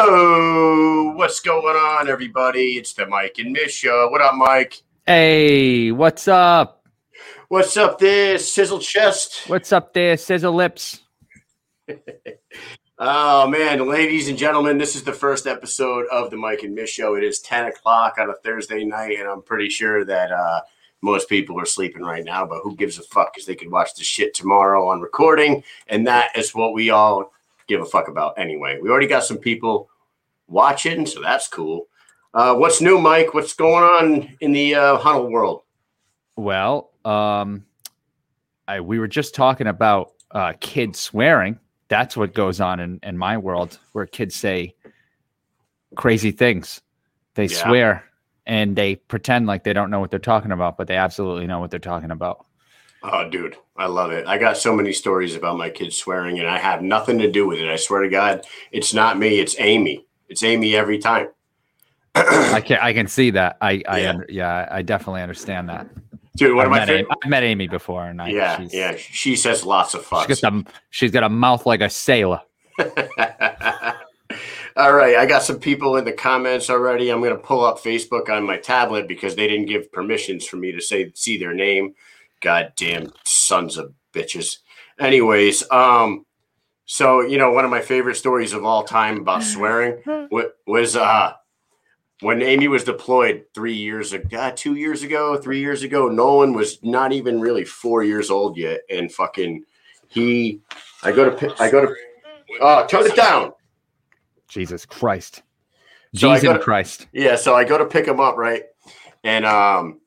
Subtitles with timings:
[0.00, 2.76] Oh, what's going on, everybody?
[2.76, 4.08] It's the Mike and Mish show.
[4.12, 4.80] What up, Mike?
[5.04, 6.86] Hey, what's up?
[7.48, 9.48] What's up there, Sizzle Chest?
[9.48, 11.02] What's up there, Sizzle Lips?
[13.00, 16.90] Oh, man, ladies and gentlemen, this is the first episode of the Mike and Mish
[16.90, 17.14] show.
[17.14, 20.62] It is 10 o'clock on a Thursday night, and I'm pretty sure that uh,
[21.00, 23.94] most people are sleeping right now, but who gives a fuck because they could watch
[23.94, 27.32] the shit tomorrow on recording, and that is what we all
[27.68, 28.78] give a fuck about anyway.
[28.82, 29.88] We already got some people
[30.48, 31.86] watching, so that's cool.
[32.34, 33.34] Uh, what's new, Mike?
[33.34, 35.62] What's going on in the uh, Huddle world?
[36.36, 37.64] Well, um,
[38.66, 41.58] I, we were just talking about uh, kids swearing.
[41.88, 44.74] That's what goes on in, in my world, where kids say
[45.96, 46.80] crazy things.
[47.34, 47.62] They Yeah.
[47.64, 48.04] swear
[48.46, 51.60] and they pretend like they don't know what they're talking about, but they absolutely know
[51.60, 52.44] what they're talking about.
[53.02, 54.26] Oh, dude, I love it.
[54.26, 57.46] I got so many stories about my kids swearing, and I have nothing to do
[57.46, 57.68] with it.
[57.68, 59.38] I swear to God, it's not me.
[59.38, 60.04] It's Amy.
[60.28, 61.28] It's Amy every time.
[62.14, 63.56] I can I can see that.
[63.60, 64.18] I I Yeah.
[64.28, 65.86] yeah, I definitely understand that.
[66.36, 67.06] Dude, one I've of my Amy.
[67.24, 68.96] I've met Amy before, and I Yeah, she's, yeah.
[68.96, 70.42] She says lots of She's fucks.
[70.42, 72.40] got, the, she's got a mouth like a sailor.
[74.76, 77.10] All right, I got some people in the comments already.
[77.10, 80.56] I'm going to pull up Facebook on my tablet because they didn't give permissions for
[80.56, 81.94] me to say see their name.
[82.40, 84.58] Goddamn sons of bitches.
[85.00, 86.24] Anyways, um,
[86.84, 90.02] so you know, one of my favorite stories of all time about swearing
[90.66, 91.32] was uh
[92.20, 96.08] when Amy was deployed three years ago, uh, two years ago, three years ago.
[96.08, 99.64] Nolan was not even really four years old yet, and fucking
[100.08, 100.60] he.
[101.02, 101.94] I go to pi- I go to.
[102.60, 103.52] Oh, turn it down.
[104.48, 105.42] Jesus Christ.
[106.14, 107.06] So Jesus Christ.
[107.12, 108.62] Yeah, so I go to pick him up, right?
[109.22, 110.00] And um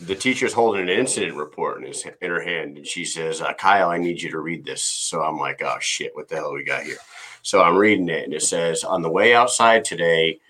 [0.00, 3.54] the teacher's holding an incident report in his in her hand, and she says, uh,
[3.54, 6.52] "Kyle, I need you to read this." So I'm like, "Oh shit, what the hell
[6.52, 6.98] we got here?"
[7.42, 10.40] So I'm reading it, and it says, "On the way outside today,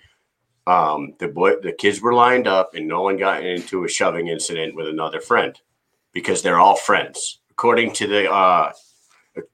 [0.66, 4.74] um, the boy, the kids were lined up, and Nolan got into a shoving incident
[4.74, 5.58] with another friend
[6.12, 8.72] because they're all friends, according to the uh,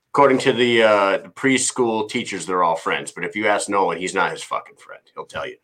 [0.08, 2.46] according to the uh, the preschool teachers.
[2.46, 5.02] They're all friends, but if you ask Nolan, he's not his fucking friend.
[5.14, 5.56] He'll tell you."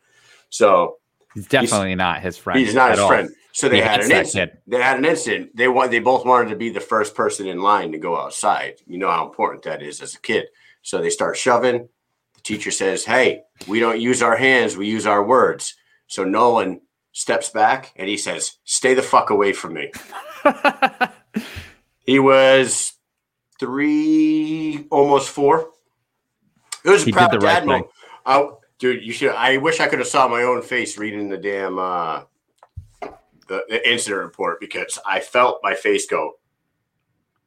[0.50, 0.98] So
[1.34, 2.58] He's definitely not his friend.
[2.58, 3.08] He's not his all.
[3.08, 3.30] friend.
[3.58, 4.52] So they He had an incident.
[4.68, 5.56] They had an incident.
[5.56, 5.90] They want.
[5.90, 8.76] They both wanted to be the first person in line to go outside.
[8.86, 10.46] You know how important that is as a kid.
[10.82, 11.88] So they start shoving.
[12.34, 14.76] The teacher says, "Hey, we don't use our hands.
[14.76, 15.74] We use our words."
[16.06, 19.90] So Nolan steps back and he says, "Stay the fuck away from me."
[22.08, 22.94] He was
[23.60, 25.72] three, almost four.
[26.82, 27.88] It was a He did proud the right moment.
[28.24, 28.48] I,
[28.78, 29.32] dude, you should.
[29.32, 32.22] I wish I could have saw my own face reading the damn uh,
[33.48, 36.32] the, the incident report because I felt my face go.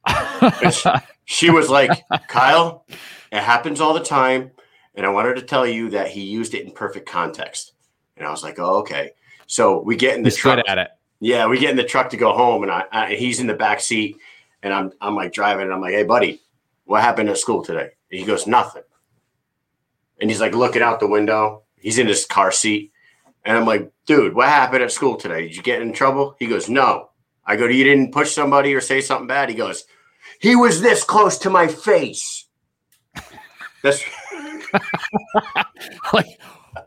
[1.24, 1.90] She was like,
[2.28, 2.84] "Kyle,
[3.30, 4.50] it happens all the time,
[4.94, 7.74] and I wanted to tell you that he used it in perfect context."
[8.16, 9.12] And I was like, "Oh, okay."
[9.46, 10.64] So we get in the He's truck.
[10.66, 10.88] at it.
[11.20, 13.54] Yeah, we get in the truck to go home, and I, I he's in the
[13.54, 14.16] back seat,
[14.62, 16.40] and I'm I'm like driving, and I'm like, "Hey, buddy,
[16.84, 18.82] what happened at school today?" And he goes, "Nothing."
[20.20, 21.62] And he's like looking out the window.
[21.76, 22.91] He's in his car seat,
[23.44, 25.42] and I'm like, "Dude, what happened at school today?
[25.42, 27.10] Did you get in trouble?" He goes, "No."
[27.44, 29.84] I go, "You didn't push somebody or say something bad?" He goes,
[30.40, 32.46] "He was this close to my face."
[33.82, 34.04] That's
[36.12, 36.26] like,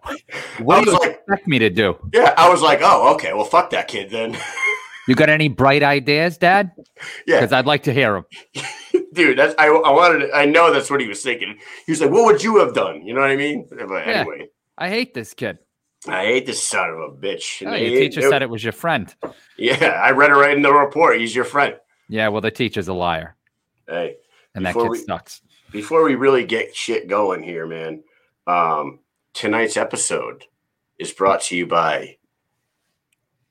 [0.60, 1.96] what do you like- expect me to do?
[2.14, 2.34] yeah.
[2.38, 3.34] I was like, "Oh, okay.
[3.34, 4.38] Well, fuck that kid then."
[5.08, 6.72] You got any bright ideas, Dad?
[7.28, 8.26] yeah, Because I'd like to hear them.
[9.14, 12.02] dude that's I, I wanted to, i know that's what he was thinking he was
[12.02, 14.04] like what would you have done you know what i mean but Yeah.
[14.22, 15.60] anyway I hate this kid.
[16.08, 17.66] I hate this son of a bitch.
[17.66, 19.14] Oh, your teacher they- said it was your friend.
[19.58, 21.20] yeah i read it right in the report.
[21.20, 21.76] He's your friend.
[22.08, 23.36] Yeah, well, the teacher's a liar,
[23.88, 24.18] hey
[24.54, 25.42] and that kid we- sucks.
[25.72, 28.04] before we really get shit going here man
[28.48, 29.00] um
[29.34, 30.44] tonight's episode
[31.00, 32.18] is brought to you by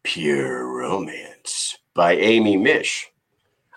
[0.02, 3.06] pure romance by amy mish.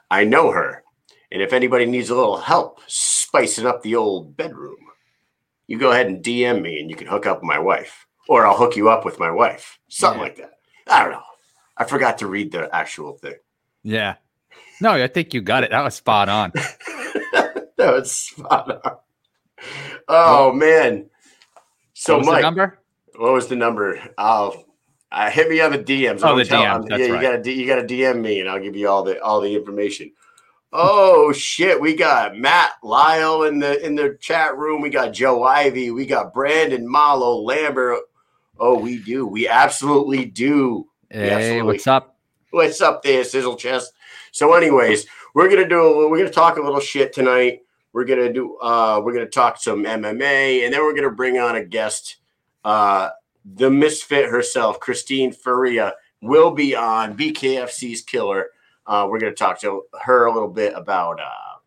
[0.10, 0.84] I know her.
[1.32, 4.78] And if anybody needs a little help spicing up the old bedroom
[5.68, 8.46] you go ahead and dm me and you can hook up with my wife or
[8.46, 10.24] i'll hook you up with my wife something Yeah.
[10.28, 10.52] like that
[10.88, 11.24] i don't know
[11.78, 13.36] i forgot to read the actual thing
[13.84, 14.16] Yeah.
[14.80, 15.72] No, I think you got it.
[15.72, 16.52] That was spot on.
[17.34, 18.98] that was spot on
[20.08, 21.10] oh man
[21.94, 22.80] so what was the mike number?
[23.16, 24.00] What was the number?
[24.20, 24.66] I'll
[25.12, 26.20] uh, hit me on the DMs.
[26.22, 27.22] Oh, the DMs, yeah, you right.
[27.22, 30.12] gotta you gotta DM me, and I'll give you all the all the information.
[30.72, 34.82] Oh shit, we got Matt Lyle in the in the chat room.
[34.82, 35.90] We got Joe Ivy.
[35.90, 38.02] We got Brandon Malo Lambert.
[38.60, 39.26] Oh, we do.
[39.26, 40.88] We absolutely do.
[41.10, 41.74] Hey, absolutely.
[41.74, 42.18] what's up?
[42.52, 43.94] What's up there, Sizzle Chest?
[44.32, 47.62] So, anyways, we're gonna do we're gonna talk a little shit tonight.
[47.94, 48.58] We're gonna do.
[48.58, 52.18] Uh, we're gonna talk some MMA, and then we're gonna bring on a guest.
[52.64, 53.10] Uh,
[53.46, 58.48] the misfit herself, Christine Ferea, will be on BKFC's Killer.
[58.86, 61.60] Uh, we're gonna talk to her a little bit about uh,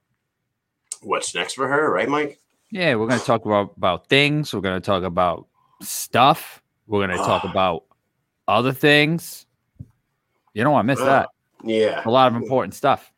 [1.03, 2.41] what's next for her, right, Mike?
[2.71, 4.55] Yeah, we're going to talk about, about things.
[4.55, 5.49] We're going to talk about
[5.83, 6.63] stuff.
[6.91, 7.85] We're going to talk about
[8.49, 9.47] other things.
[10.53, 11.29] You don't want to miss that.
[11.63, 12.01] Yeah.
[12.07, 13.13] A lot of important stuff.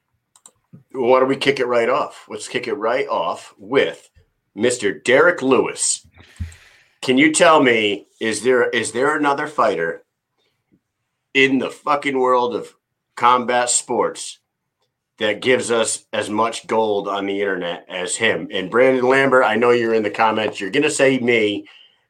[0.91, 2.27] Why don't we kick it right off?
[2.29, 4.11] Let's kick it right off with
[4.57, 5.01] Mr.
[5.05, 6.05] Derrick Lewis.
[7.03, 10.03] Can you tell me is there is there another fighter
[11.35, 12.75] in the fucking world of
[13.15, 14.41] combat sports
[15.19, 18.49] that gives us as much gold on the internet as him?
[18.53, 20.61] And Brandon Lambert, I know you're in the comments.
[20.61, 21.69] You're gonna say me,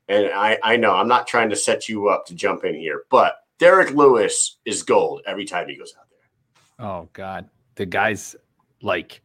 [0.08, 3.04] and I I know I'm not trying to set you up to jump in here,
[3.10, 6.86] but Derrick Lewis is gold every time he goes out there.
[6.86, 8.34] Oh God, the guy's
[8.82, 9.22] like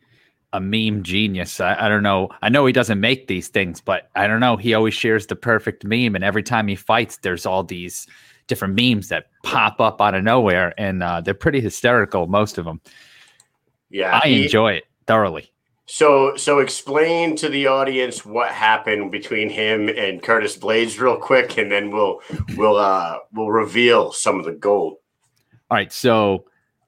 [0.53, 1.59] a meme genius.
[1.59, 2.29] I, I don't know.
[2.41, 4.56] I know he doesn't make these things, but I don't know.
[4.57, 8.07] He always shares the perfect meme, and every time he fights, there's all these
[8.47, 12.27] different memes that pop up out of nowhere, and uh, they're pretty hysterical.
[12.27, 12.81] Most of them.
[13.89, 15.51] Yeah, I he- enjoy it thoroughly.
[15.89, 21.57] So, so explain to the audience what happened between him and Curtis Blaydes, real quick,
[21.57, 22.19] and then we'll
[22.57, 24.98] we'll uh we'll reveal some of the gold.
[25.72, 26.45] All right, so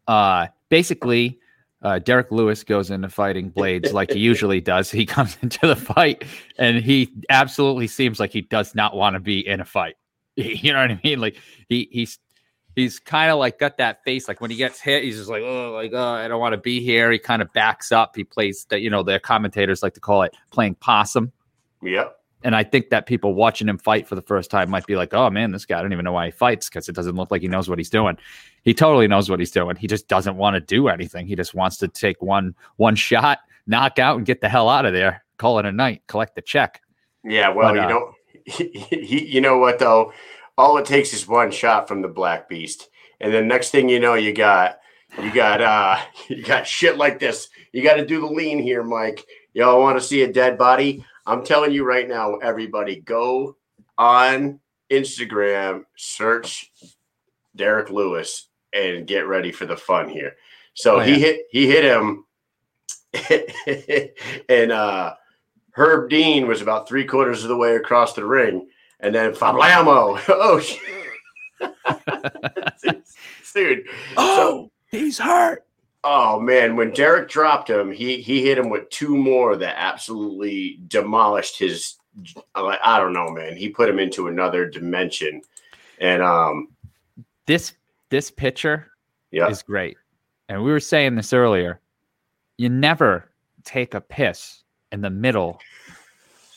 [0.09, 1.39] uh, basically,
[1.81, 4.91] uh, Derrick Lewis goes into fighting Blaydes like he usually does.
[4.91, 6.25] He comes into the fight,
[6.57, 9.95] and he absolutely seems like he does not want to be in a fight.
[10.35, 11.19] You know what I mean?
[11.19, 11.37] Like
[11.69, 12.19] he he's
[12.75, 14.27] he's kind of like got that face.
[14.27, 16.57] Like when he gets hit, he's just like, oh, like oh, I don't want to
[16.57, 17.11] be here.
[17.11, 18.15] He kind of backs up.
[18.15, 21.31] He plays that you know the commentators like to call it playing possum.
[21.81, 22.15] Yep.
[22.41, 25.13] And I think that people watching him fight for the first time might be like,
[25.13, 27.31] oh man, this guy, I don't even know why he fights because it doesn't look
[27.31, 28.17] like he knows what he's doing.
[28.63, 29.75] He totally knows what he's doing.
[29.75, 31.27] He just doesn't want to do anything.
[31.27, 34.85] He just wants to take one one shot, knock out, and get the hell out
[34.85, 35.23] of there.
[35.37, 36.81] Call it a night, collect the check.
[37.25, 37.49] Yeah.
[37.49, 38.13] Well, But, uh, you know,
[38.45, 40.13] he, he, you know what though?
[40.59, 42.89] All it takes is one shot from the Black Beast,
[43.21, 44.79] and then next thing you know, you got
[45.23, 45.97] you got uh
[46.27, 47.47] you got shit like this.
[47.71, 49.25] You got to do the lean here, Mike.
[49.53, 51.05] Y'all want to see a dead body?
[51.25, 53.55] I'm telling you right now, everybody, go
[53.97, 54.59] on
[54.91, 56.69] Instagram, search
[57.55, 60.33] Derrick Lewis, and get ready for the fun here.
[60.73, 62.25] So Oh, he hit he hit him,
[64.49, 65.13] and uh
[65.71, 68.67] Herb Dean was about three quarters of the way across the ring,
[68.99, 70.19] and then Fablamo.
[70.29, 70.79] Oh shit.
[73.53, 73.85] Dude.
[74.15, 75.65] So he's hurt.
[76.03, 80.79] Oh man, when Derrick dropped him, he he hit him with two more that absolutely
[80.87, 81.95] demolished his.
[82.55, 83.55] I don't know, man.
[83.55, 85.41] He put him into another dimension,
[85.99, 86.69] and um,
[87.45, 87.73] This
[88.09, 88.91] this pitcher
[89.31, 89.97] yeah, is great.
[90.47, 91.79] And we were saying this earlier.
[92.57, 93.29] You never
[93.63, 95.59] take a piss in the middle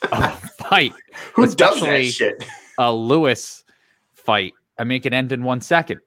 [0.12, 0.30] a
[0.68, 0.92] fight.
[1.34, 2.44] who does that shit?
[2.78, 3.64] a Lewis
[4.14, 4.52] fight.
[4.78, 6.00] I mean, it can end in one second,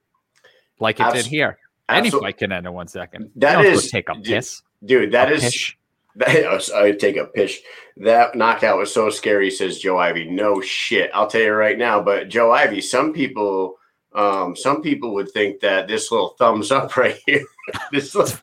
[0.79, 1.57] like it did here.
[1.87, 3.31] Any Absol- fight can end in one second.
[3.35, 4.61] That You don't have to is- take a piss.
[4.83, 5.11] dude.
[5.11, 5.77] That a is pish.
[6.15, 6.71] that.
[6.75, 7.61] I take a pitch.
[7.97, 10.29] That knockout was so scary, says Joe Ivy.
[10.29, 12.01] No shit, I'll tell you right now.
[12.01, 13.77] But Joe Ivy, some people,
[14.13, 17.45] um, some people would think that this little thumbs up right here.
[17.91, 18.37] this little,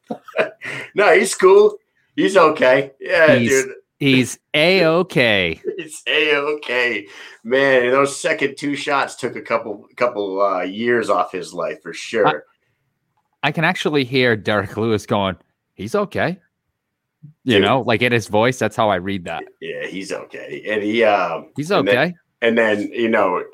[0.95, 1.77] no, he's cool.
[2.15, 2.93] He's okay.
[3.01, 3.75] Yeah, He's- dude.
[4.03, 5.61] He's a okay.
[5.65, 7.07] It's a okay,
[7.45, 7.91] man.
[7.91, 12.45] Those second two shots took a couple couple uh, years off his life for sure.
[13.43, 15.37] I can actually hear Derrick Lewis going,
[15.75, 16.41] "He's okay."
[17.45, 17.63] You Dude.
[17.63, 18.59] know, like in his voice.
[18.59, 19.45] That's how I read that.
[19.61, 22.15] yeah, he's okay, and he um, He's And then- okay.
[22.41, 23.45] and then you know,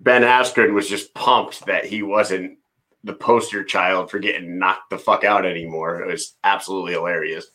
[0.00, 2.58] Ben Askren was just pumped that he wasn't
[3.04, 6.00] the poster child for getting knocked the fuck out anymore.
[6.02, 7.46] It was absolutely hilarious.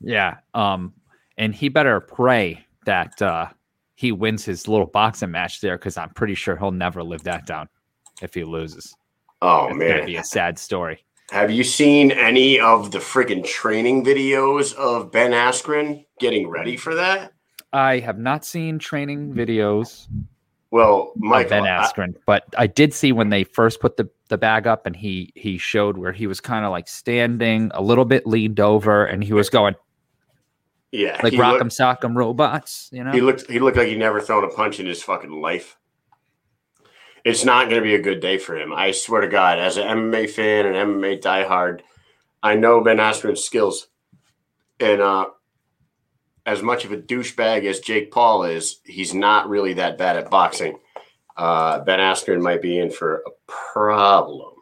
[0.00, 0.38] yeah.
[0.54, 0.94] Um,
[1.38, 3.46] and he better pray that uh
[3.94, 7.46] he wins his little boxing match there because I'm pretty sure he'll never live that
[7.46, 7.68] down
[8.22, 8.94] if he loses.
[9.42, 11.04] Oh it's gonna man, be a sad story.
[11.30, 16.94] have you seen any of the friggin' training videos of Ben Askren getting ready for
[16.94, 17.32] that?
[17.72, 20.06] I have not seen training videos
[20.70, 24.38] Well, Michael, Ben I- Askren, but I did see when they first put the, the
[24.38, 28.04] bag up and he he showed where he was kind of like standing a little
[28.04, 29.74] bit leaned over and he was going
[30.96, 33.12] yeah, like rock'em looked- sock'em robots, you know?
[33.12, 35.76] He looked he looked like he never thrown a punch in his fucking life.
[37.24, 38.72] It's not going to be a good day for him.
[38.72, 41.80] I swear to God, as an MMA fan and MMA diehard,
[42.40, 43.88] I know Ben Askren's skills,
[44.78, 45.26] and uh,
[46.46, 50.30] as much of a douchebag as Jake Paul is, he's not really that bad at
[50.30, 50.78] boxing.
[51.36, 54.54] Uh, ben Askren might be in for a problem.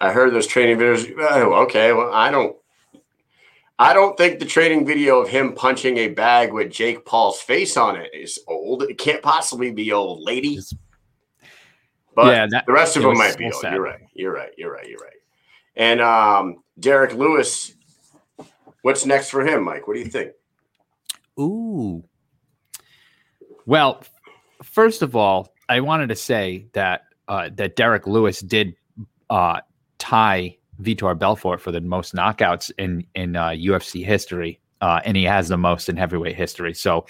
[0.00, 1.10] I heard those training videos.
[1.18, 2.56] Oh, okay, well, I don't.
[3.78, 7.76] I don't think the training video of him punching a bag with Jake Paul's face
[7.76, 8.82] on it is old.
[8.84, 10.58] It can't possibly be old, lady.
[12.14, 13.54] But yeah, that, the rest of them might be old.
[13.54, 13.74] sad.
[13.74, 14.00] You're right.
[14.14, 14.50] You're right.
[14.56, 14.88] You're right.
[14.88, 15.12] You're right.
[15.76, 17.74] And um, Derrick Lewis,
[18.80, 19.86] what's next for him, Mike?
[19.86, 20.32] What do you think?
[21.38, 22.02] Ooh.
[23.66, 24.02] Well,
[24.62, 28.74] first of all, I wanted to say that uh, that Derrick Lewis did
[29.28, 29.60] uh,
[29.98, 35.24] tie Vitor Belfort for the most knockouts in in uh, UFC history, uh, and he
[35.24, 36.74] has the most in heavyweight history.
[36.74, 37.06] So,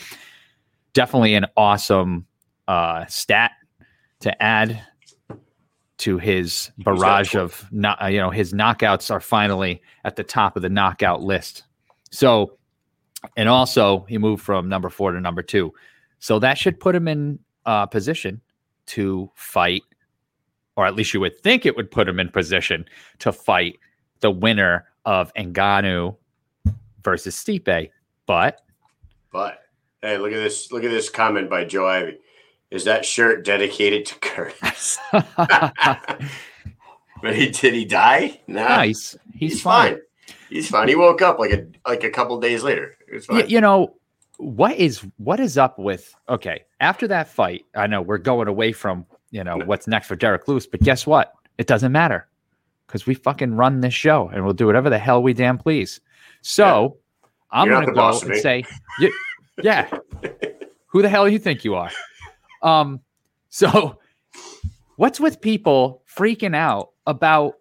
[0.92, 2.26] definitely an awesome
[2.68, 3.52] uh, stat
[4.20, 4.80] to add
[5.98, 10.62] to his barrage of uh, you know his knockouts are finally at the top of
[10.62, 11.64] the knockout list.
[12.10, 12.58] So
[13.36, 15.72] and also he moved from number four to number two.
[16.18, 18.40] So that should put him in uh, position
[18.86, 19.82] to fight,
[20.76, 22.84] or at least you would think it would put him in position
[23.20, 23.78] to fight
[24.20, 26.16] the winner of Ngannou
[27.02, 27.90] versus Stipe.
[28.26, 28.60] But
[29.32, 29.60] But
[30.02, 30.70] hey, look at this!
[30.72, 32.18] Look at this comment by Joe Ivy.
[32.70, 34.98] Is that shirt dedicated to Curtis?
[35.12, 36.22] but
[37.34, 38.40] he did he die?
[38.46, 39.94] No, nice, he's, he's fine.
[39.94, 40.00] fine.
[40.50, 40.88] He's fine.
[40.88, 42.96] He woke up like a like a couple days later.
[43.08, 43.50] It was Y- fine.
[43.50, 43.94] you know
[44.38, 48.70] what is what is up with okay after that fight i know we're going away
[48.70, 49.06] from
[49.36, 52.26] you know what's next for derrick lewis but guess what it doesn't matter
[52.86, 56.00] because we fucking run this show and we'll do whatever the hell we damn please
[56.40, 56.96] so
[57.50, 58.64] i'm You're gonna go and say
[59.62, 59.88] yeah
[60.86, 61.90] who the hell do you think you are
[62.62, 63.00] um
[63.50, 63.98] so
[64.96, 67.56] what's with people freaking out about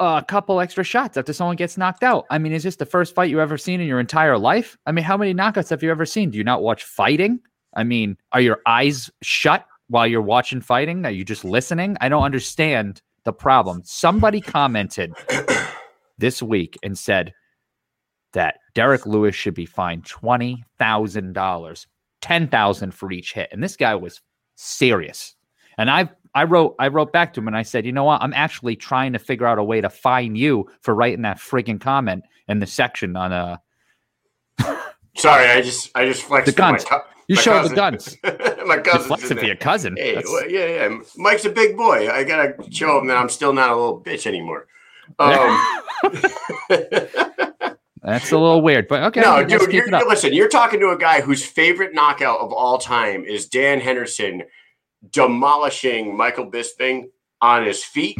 [0.00, 2.26] a couple extra shots after someone gets knocked out.
[2.28, 4.76] I mean, is this the first fight you've ever seen in your entire life?
[4.86, 6.30] I mean, how many knockouts have you ever seen?
[6.30, 7.38] Do you not watch fighting?
[7.74, 11.06] I mean, are your eyes shut while you're watching fighting?
[11.06, 11.96] Are you just listening?
[12.00, 13.80] I don't understand the problem.
[13.84, 15.14] Somebody commented
[16.18, 17.32] this week and said
[18.32, 21.86] that Derrick Lewis should be fined twenty thousand dollars,
[22.20, 24.20] ten thousand for each hit, and this guy was
[24.56, 25.36] serious.
[25.78, 28.20] And I I wrote I wrote back to him and I said, you know what?
[28.20, 31.80] I'm actually trying to figure out a way to fine you for writing that friggin'
[31.80, 33.56] comment in the section on uh
[35.16, 36.84] Sorry, I just I just flexed The my guns.
[36.84, 38.16] co- you my showed the guns.
[38.66, 39.06] my cousin.
[39.06, 39.96] flex it for your cousin.
[39.96, 40.98] Hey, well, yeah, yeah.
[41.16, 42.10] Mike's a big boy.
[42.10, 44.66] I gotta show him that I'm still not a little bitch anymore.
[45.18, 45.62] Um,
[48.02, 49.20] That's a little weird, but okay.
[49.20, 50.32] no, dude, you're, listen.
[50.32, 54.44] You're talking to a guy whose favorite knockout of all time is Dan Henderson
[55.10, 57.10] demolishing Michael Bisping
[57.42, 58.18] on his feet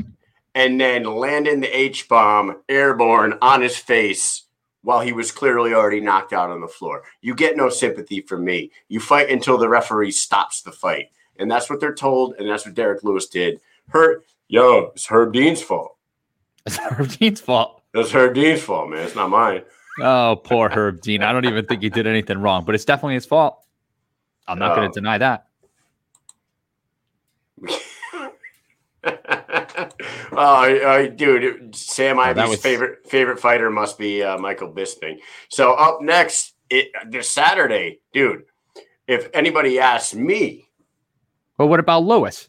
[0.54, 4.44] and then landing the H bomb airborne on his face
[4.84, 7.02] while he was clearly already knocked out on the floor.
[7.22, 8.70] You get no sympathy from me.
[8.88, 12.66] You fight until the referee stops the fight, and that's what they're told, and that's
[12.66, 13.60] what Derrick Lewis did.
[13.88, 15.96] Herb, yo, it's Herb Dean's fault.
[16.66, 17.82] It's Herb Dean's fault.
[17.94, 19.00] It's Herb Dean's fault, man.
[19.00, 19.62] It's not mine.
[20.00, 21.22] Oh, poor Herb Dean.
[21.22, 23.64] I don't even think he did anything wrong, but it's definitely his fault.
[24.46, 25.46] I'm not going to deny that.
[30.38, 35.18] Oh, uh, dude, Sam Ivy's was- favorite favorite fighter must be uh, Michael Bisping.
[35.48, 38.44] So up next, it, this Saturday, dude.
[39.06, 40.66] If anybody asks me,
[41.58, 42.48] well, what about Lewis?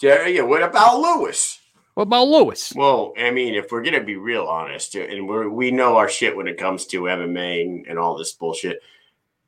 [0.00, 1.58] yeah, yeah, what about Lewis?
[1.94, 2.72] What about Lewis?
[2.74, 6.36] Well, I mean, if we're gonna be real honest, and we we know our shit
[6.36, 8.80] when it comes to MMA and, and all this bullshit,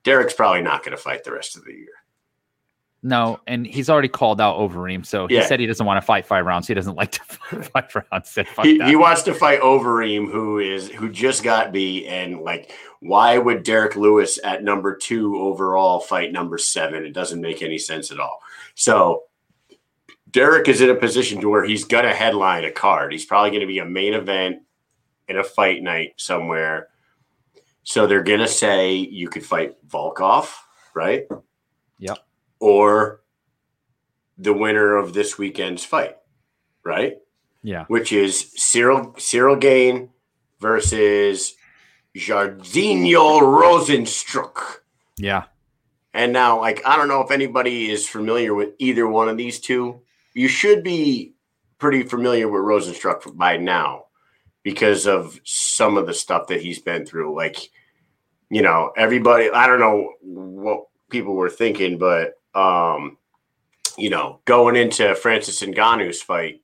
[0.05, 1.89] Derrick's probably not gonna fight the rest of the year.
[3.03, 5.47] No, and he's already called out Overeem, so he Yeah.
[5.47, 6.67] said he doesn't want to fight five rounds.
[6.67, 8.31] He doesn't like to fight five rounds.
[8.31, 8.89] Said, Fuck he, that.
[8.89, 13.63] he wants to fight Overeem, who is who just got beat, and like, why would
[13.63, 17.05] Derrick Lewis at number two overall fight number seven?
[17.05, 18.41] It doesn't make any sense at all.
[18.75, 19.25] So
[20.31, 23.13] Derrick is in a position to where he's gonna headline a card.
[23.13, 24.63] He's probably gonna be a main event
[25.29, 26.89] in a fight night somewhere.
[27.85, 30.49] So they're gonna say you could fight Volkov,
[30.95, 31.27] right?
[32.01, 32.19] Yep.
[32.61, 33.23] Or
[34.39, 36.17] the winner of this weekend's fight,
[36.85, 37.17] right?
[37.67, 37.85] yeah.
[37.89, 40.11] which is Ciryl Ciryl Gane
[40.61, 41.57] versus
[42.17, 44.79] Jairzinho Rozenstruik.
[45.19, 45.45] Yeah.
[46.15, 49.59] And now, like, I don't know if anybody is familiar with either one of these
[49.59, 50.01] two.
[50.33, 51.35] You should be
[51.79, 54.05] pretty familiar with Rozenstruik by now
[54.63, 57.35] because of some of the stuff that he's been through.
[57.37, 57.69] Like,
[58.49, 63.19] you know, everybody, I don't know what people were thinking, but, um,
[63.99, 66.63] you know, going into Francis Ngannou's fight,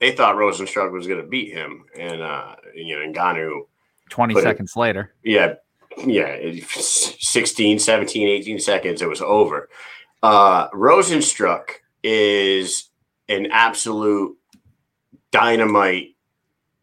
[0.00, 1.84] they thought Rozenstruik was going to beat him.
[1.98, 3.60] And, uh, you know, Ngannou
[4.10, 5.14] 20 But it- seconds later.
[5.22, 5.54] yeah
[6.06, 9.68] yeah it- 16 17 18 seconds it was over
[10.22, 11.64] uh rozenstruik
[12.02, 12.88] is
[13.28, 14.36] an absolute
[15.30, 16.16] dynamite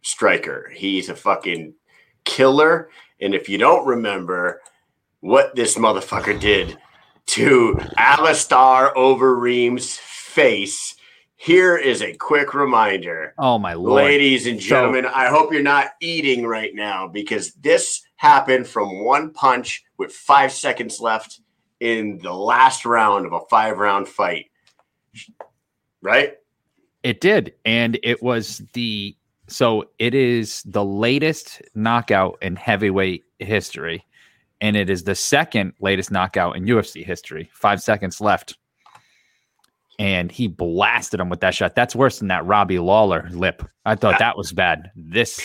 [0.03, 1.73] striker he's a fucking
[2.23, 2.89] killer.
[3.21, 4.61] And if you don't remember
[5.21, 6.77] what this motherfucker did
[7.29, 10.95] to Alistair Overeem's face,
[11.35, 13.35] here is a quick reminder.
[13.37, 14.03] Oh my lord.
[14.03, 19.31] Ladies and gentlemen, I hope you're not eating right now because this happened from one
[19.31, 21.39] punch with five seconds left
[21.79, 24.47] in the last round of a five round fight.
[26.01, 26.35] Right?
[27.03, 27.53] It did.
[27.63, 29.15] And it was the
[29.47, 34.03] so it is the latest knockout in heavyweight history.
[34.61, 37.49] And it is the second latest knockout in UFC history.
[37.53, 38.57] Five seconds left.
[39.97, 41.75] And he blasted him with that shot.
[41.75, 43.63] That's worse than that Robbie Lawler lip.
[43.85, 44.91] I thought that was bad.
[44.95, 45.41] This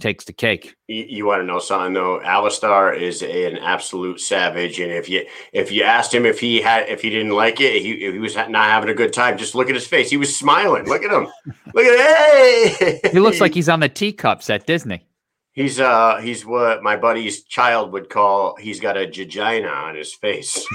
[0.00, 0.76] takes the cake.
[0.86, 2.20] You, you want to know something though?
[2.22, 6.60] Alistair is a, an absolute savage, and if you if you asked him if he
[6.60, 9.38] had if he didn't like it, he, if he was not having a good time.
[9.38, 10.84] Just look at his face; he was smiling.
[10.86, 11.26] Look at him.
[11.74, 13.00] look at hey.
[13.12, 15.06] He looks like he's on the teacups at Disney.
[15.54, 18.56] He's uh he's what my buddy's child would call.
[18.56, 20.66] He's got a vagina on his face.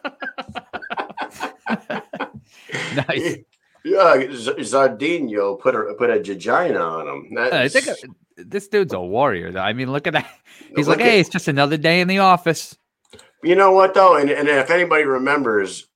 [2.94, 3.38] nice.
[3.85, 7.35] Yeah, Jairzinho put a put a vagina on him.
[7.35, 7.94] That's, I think uh,
[8.37, 9.61] this dude's a warrior, though.
[9.61, 10.28] I mean, look at that.
[10.76, 12.76] He's like, hey, it's just another day in the office.
[13.42, 15.87] You know what though, and, and if anybody remembers,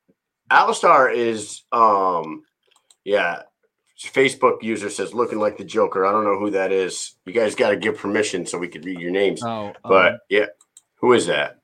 [0.50, 2.42] Alistair is um
[3.04, 3.42] yeah.
[4.08, 6.06] Facebook user says looking like the Joker.
[6.06, 7.14] I don't know who that is.
[7.26, 9.42] You guys got to give permission so we could read your names.
[9.44, 10.46] Oh, but yeah,
[10.96, 11.58] who is that?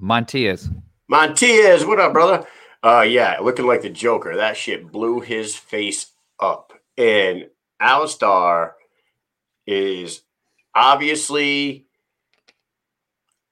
[0.00, 0.68] Montias.
[1.10, 2.46] Montias, what up, brother?
[2.82, 4.36] Uh yeah, looking like the Joker.
[4.36, 6.72] That shit blew his face up.
[6.98, 7.46] And
[7.80, 8.74] Alistair
[9.66, 10.22] is
[10.74, 11.86] obviously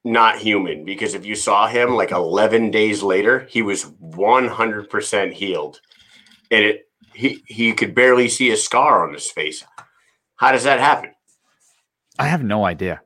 [0.02, 5.80] not human because if you saw him like 11 days later, he was 100% healed.
[6.50, 9.64] And it he he could barely see a scar on his face.
[10.36, 11.10] How does that happen?
[12.18, 13.00] I have no idea.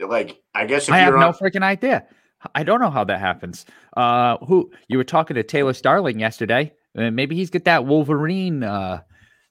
[0.00, 2.06] Like I guess if I have you're no on, freaking idea.
[2.54, 3.64] I don't know how that happens.
[3.96, 6.72] Uh, who you were talking to Taylor Starling yesterday?
[6.98, 8.64] Uh, maybe he's got that Wolverine.
[8.64, 9.00] Uh,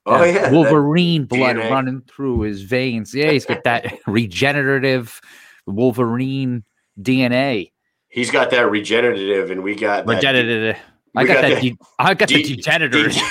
[0.06, 1.71] oh that yeah, Wolverine blood DNA.
[1.71, 3.15] running through his veins.
[3.15, 5.21] Yeah, he's got that regenerative
[5.65, 6.63] Wolverine
[7.02, 7.71] DNA.
[8.10, 10.78] he's got that regenerative, and we got that Regenerative.
[11.15, 11.62] I got, got that.
[11.62, 13.21] the De- I got the de-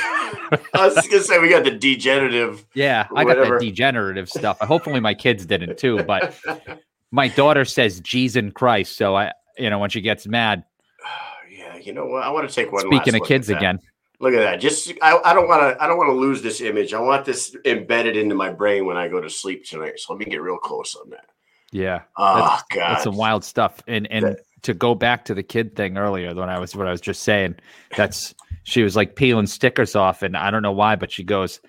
[0.74, 2.66] I was gonna say we got the degenerative.
[2.74, 4.58] yeah, I got that degenerative stuff.
[4.60, 6.02] Hopefully, my kids didn't too.
[6.02, 6.38] But
[7.10, 10.64] my daughter says "Jesus Christ," so I, you know, when she gets mad.
[11.50, 12.22] yeah, you know what?
[12.22, 12.88] I want to take one.
[12.88, 13.78] last Speaking of kids again,
[14.18, 14.60] look at that.
[14.60, 15.82] Just I, I don't want to.
[15.82, 16.92] I don't want to lose this image.
[16.94, 19.98] I want this embedded into my brain when I go to sleep tonight.
[19.98, 21.26] So let me get real close on that.
[21.70, 23.80] yeah, Oh ah, God, that's some wild stuff.
[23.86, 26.86] And and That- to go back to the kid thing earlier, when I was what
[26.86, 27.56] I was just saying,
[27.96, 31.60] that's she was like peeling stickers off, and I don't know why, but she goes,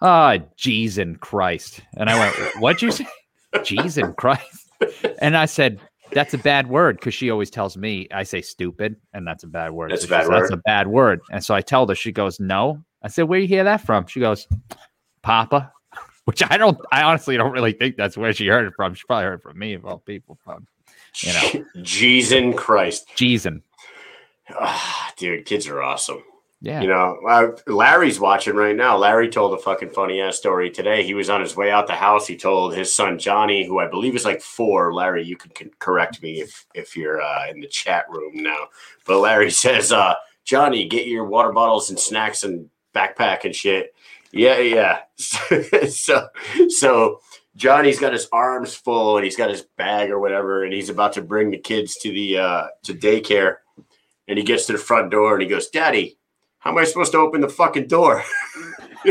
[0.00, 3.06] "Ah, jeez and Christ," and I went, "What'd you say,
[3.56, 4.70] jeez and Christ?"
[5.20, 5.80] And I said.
[6.12, 9.46] That's a bad word because she always tells me I say stupid, and that's a
[9.46, 9.92] bad word.
[9.92, 10.58] That's a bad says, That's word.
[10.58, 11.20] a bad word.
[11.30, 14.06] And so I tell her, she goes, "No." I said, "Where you hear that from?"
[14.08, 14.48] She goes,
[15.22, 15.72] "Papa,"
[16.24, 16.76] which I don't.
[16.90, 18.94] I honestly don't really think that's where she heard it from.
[18.94, 20.66] She probably heard it from me, of all people, from
[21.16, 21.66] you know.
[21.82, 23.62] Jesus Christ, Jeezin.
[24.58, 26.22] Ah, dude, kids are awesome.
[26.62, 26.82] Yeah.
[26.82, 28.98] You know, uh, Larry's watching right now.
[28.98, 31.02] Larry told a fucking funny ass story today.
[31.02, 32.26] He was on his way out the house.
[32.26, 34.92] He told his son Johnny, who I believe is like four.
[34.92, 38.68] Larry, you can, can correct me if if you're uh, in the chat room now.
[39.06, 43.94] But Larry says, uh, "Johnny, get your water bottles and snacks and backpack and shit."
[44.32, 44.98] Yeah, yeah.
[45.88, 46.28] so,
[46.68, 47.20] so
[47.60, 51.12] Johnny's got his arms full and he's got his bag or whatever, and he's about
[51.12, 53.56] to bring the kids to the uh, to daycare.
[54.26, 56.16] And he gets to the front door and he goes, "Daddy."
[56.60, 58.22] How am I supposed to open the fucking door?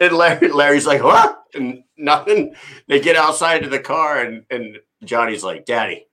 [0.00, 1.44] and Larry, Larry's like, what?
[1.54, 2.54] And nothing.
[2.88, 6.06] They get outside to the car, and, and Johnny's like, Daddy,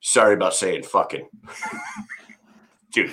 [0.00, 1.28] sorry about saying fucking.
[2.96, 3.10] Dude,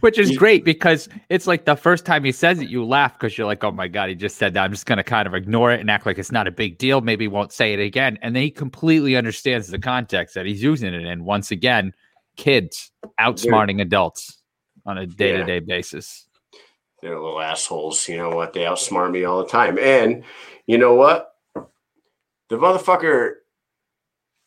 [0.00, 3.36] Which is great because it's like the first time he says it, you laugh because
[3.36, 4.64] you're like, oh my God, he just said that.
[4.64, 6.78] I'm just going to kind of ignore it and act like it's not a big
[6.78, 7.02] deal.
[7.02, 8.18] Maybe won't say it again.
[8.22, 11.22] And then he completely understands the context that he's using it in.
[11.22, 11.92] Once again,
[12.38, 14.40] kids outsmarting adults
[14.86, 16.26] on a day to day basis.
[17.02, 18.08] they're little assholes.
[18.08, 18.54] You know what?
[18.54, 19.78] They outsmart me all the time.
[19.78, 20.24] And
[20.66, 21.30] you know what?
[21.54, 23.34] The motherfucker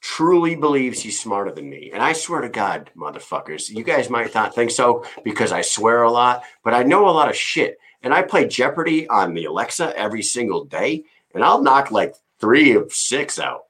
[0.04, 1.90] truly believes he's smarter than me.
[1.94, 6.04] And I swear to God, motherfuckers, you guys might not think so because I swear
[6.04, 7.78] a lot, but I know a lot of shit.
[8.02, 12.74] And I play Jeopardy on the Alexa every single day, and I'll knock like three
[12.74, 13.64] of six out.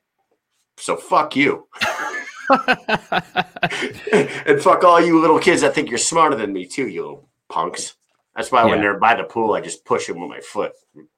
[0.77, 1.67] So fuck you.
[2.49, 7.29] and fuck all you little kids that think you're smarter than me, too, you little
[7.47, 7.93] punks.
[8.35, 10.71] That's why when they're by the pool, I just push them with my foot,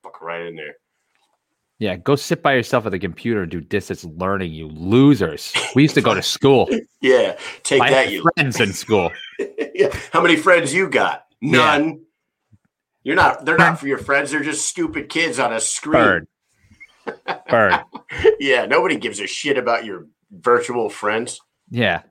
[0.03, 0.75] fuck right in there.
[1.77, 5.53] Yeah, go sit by yourself at the computer and do distance learning, you losers.
[5.75, 6.69] We used to go to school.
[7.01, 8.23] Yeah, take I that, you.
[8.35, 9.11] friends in school.
[9.75, 9.89] yeah.
[10.13, 11.25] How many friends you got?
[11.41, 11.51] Yeah.
[11.51, 12.01] None.
[13.03, 13.43] You're not.
[13.45, 14.31] They're not for your friends.
[14.31, 15.93] They're just stupid kids on a screen.
[15.93, 16.27] Bird.
[17.49, 17.79] Bird.
[18.39, 21.39] Yeah, nobody gives a shit about your virtual friends.
[21.69, 22.03] Yeah.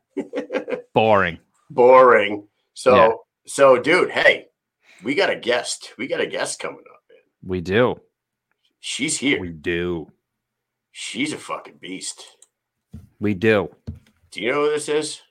[0.92, 1.38] Boring.
[1.70, 2.46] Boring.
[2.74, 3.10] So, Yeah.
[3.46, 4.46] so, dude, hey,
[5.02, 5.92] we got a guest.
[5.98, 7.00] We got a guest coming up.
[7.08, 7.18] Man.
[7.42, 8.00] We do.
[8.86, 9.40] She's here.
[9.40, 10.12] We do.
[10.92, 12.22] She's a fucking beast.
[13.18, 13.74] We do.
[14.30, 15.22] Do you know who this is?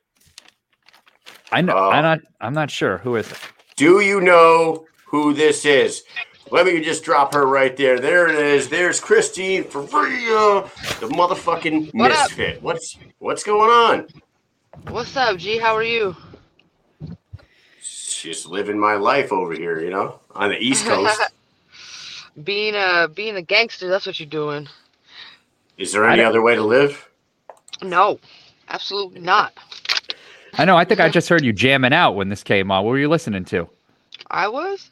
[1.51, 1.75] I know.
[1.77, 1.83] Oh.
[1.83, 2.19] Uh, I'm not.
[2.41, 2.97] I'm not sure.
[2.97, 3.37] Who is it?
[3.75, 6.01] Do you know who this is?
[6.49, 7.99] Let me just drop her right there.
[7.99, 8.69] There it is.
[8.69, 10.63] There's Christine Ferea,
[10.99, 12.29] the motherfucking What up?
[12.29, 12.59] misfit.
[12.63, 14.07] What's what's going on?
[14.91, 15.59] What's up, G?
[15.59, 16.15] How are you?
[17.83, 21.21] Just living my life over here, you know, on the East Coast.
[22.41, 24.67] Being a being a gangster, that's what you're doing.
[25.77, 27.07] is there any other way to live?
[27.81, 28.19] No,
[28.69, 29.53] absolutely not.
[30.55, 30.77] I know.
[30.77, 32.83] I think I just heard you jamming out when this came on.
[32.83, 33.67] What were you listening to?
[34.29, 34.91] I was.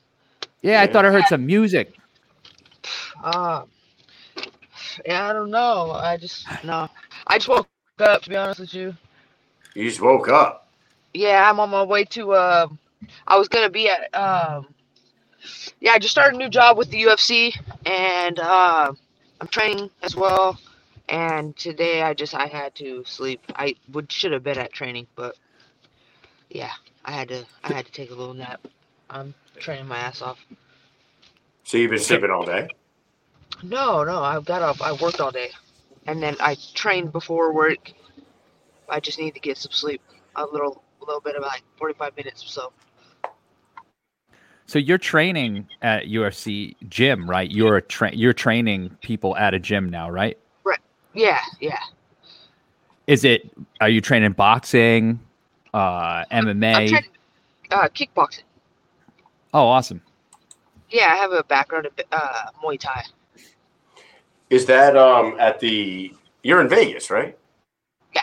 [0.62, 1.96] Yeah, I thought I heard some music.
[3.24, 3.66] Uh,
[5.06, 5.92] yeah, I don't know.
[5.92, 6.90] I just no.
[7.28, 7.68] I just woke
[8.00, 8.24] up.
[8.24, 8.96] To be honest with you.
[9.76, 10.68] You just woke up.
[11.14, 12.32] Yeah, I'm on my way to.
[12.32, 12.68] Uh,
[13.28, 14.12] I was gonna be at.
[14.16, 14.74] Um,
[15.80, 18.94] yeah, I just started a new job with the UFC, and uh,
[19.40, 20.60] I'm training as well.
[21.10, 23.42] And today I just I had to sleep.
[23.56, 25.36] I would should have been at training, but
[26.50, 26.72] yeah,
[27.04, 28.66] I had to I had to take a little nap.
[29.10, 30.40] I'm training my ass off.
[31.64, 32.70] So you've been sleeping all day.
[33.64, 34.82] No, no, I got up.
[34.82, 35.52] I worked all day,
[36.08, 37.92] and then I trained before work.
[38.90, 40.02] I just need to get some sleep.
[40.36, 42.74] A little, a little bit of like 45 minutes or so.
[44.72, 47.52] So you're training at UFC gym, right?
[47.52, 50.38] You're a tra- you're training people at a gym now, right?
[50.64, 50.80] Right.
[51.14, 51.78] Yeah, yeah.
[53.06, 53.52] Is it?
[53.82, 55.20] Are you training boxing,
[55.74, 56.88] uh, I'm MMA?
[56.88, 57.10] training
[57.70, 58.44] uh, kickboxing.
[59.54, 60.02] oh, awesome.
[60.90, 63.04] Yeah, I have a background in uh, Muay Thai.
[64.50, 66.14] Is that um at the?
[66.44, 67.38] You're in Vegas, right?
[68.16, 68.22] Yeah.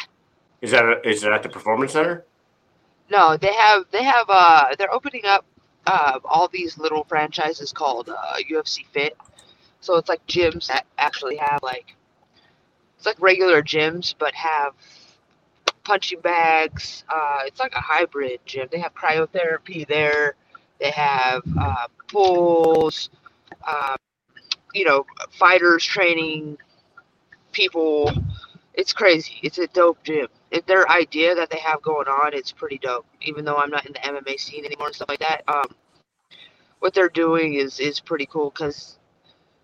[0.63, 2.25] Is that a, is it at the Performance Center?
[3.11, 5.45] No, they have they have uh they're opening up
[5.87, 9.17] uh all these little franchises called uh, UFC Fit.
[9.81, 11.95] So it's like gyms that actually have like
[12.97, 14.75] it's like regular gyms but have
[15.85, 17.05] punching bags.
[17.09, 18.69] Uh, it's like a hybrid gym.
[18.71, 20.35] They have cryotherapy there.
[20.81, 23.09] They have uh, pools.
[23.67, 23.97] Uh,
[24.75, 26.59] you know, fighters training
[27.53, 28.11] people.
[28.75, 29.35] It's crazy.
[29.43, 30.29] It's a dope gym.
[30.51, 33.07] If their idea that they have going on, it's pretty dope.
[33.23, 35.67] Even though I'm not in the MMA scene anymore and stuff like that, um,
[36.79, 38.99] what they're doing is is pretty cool because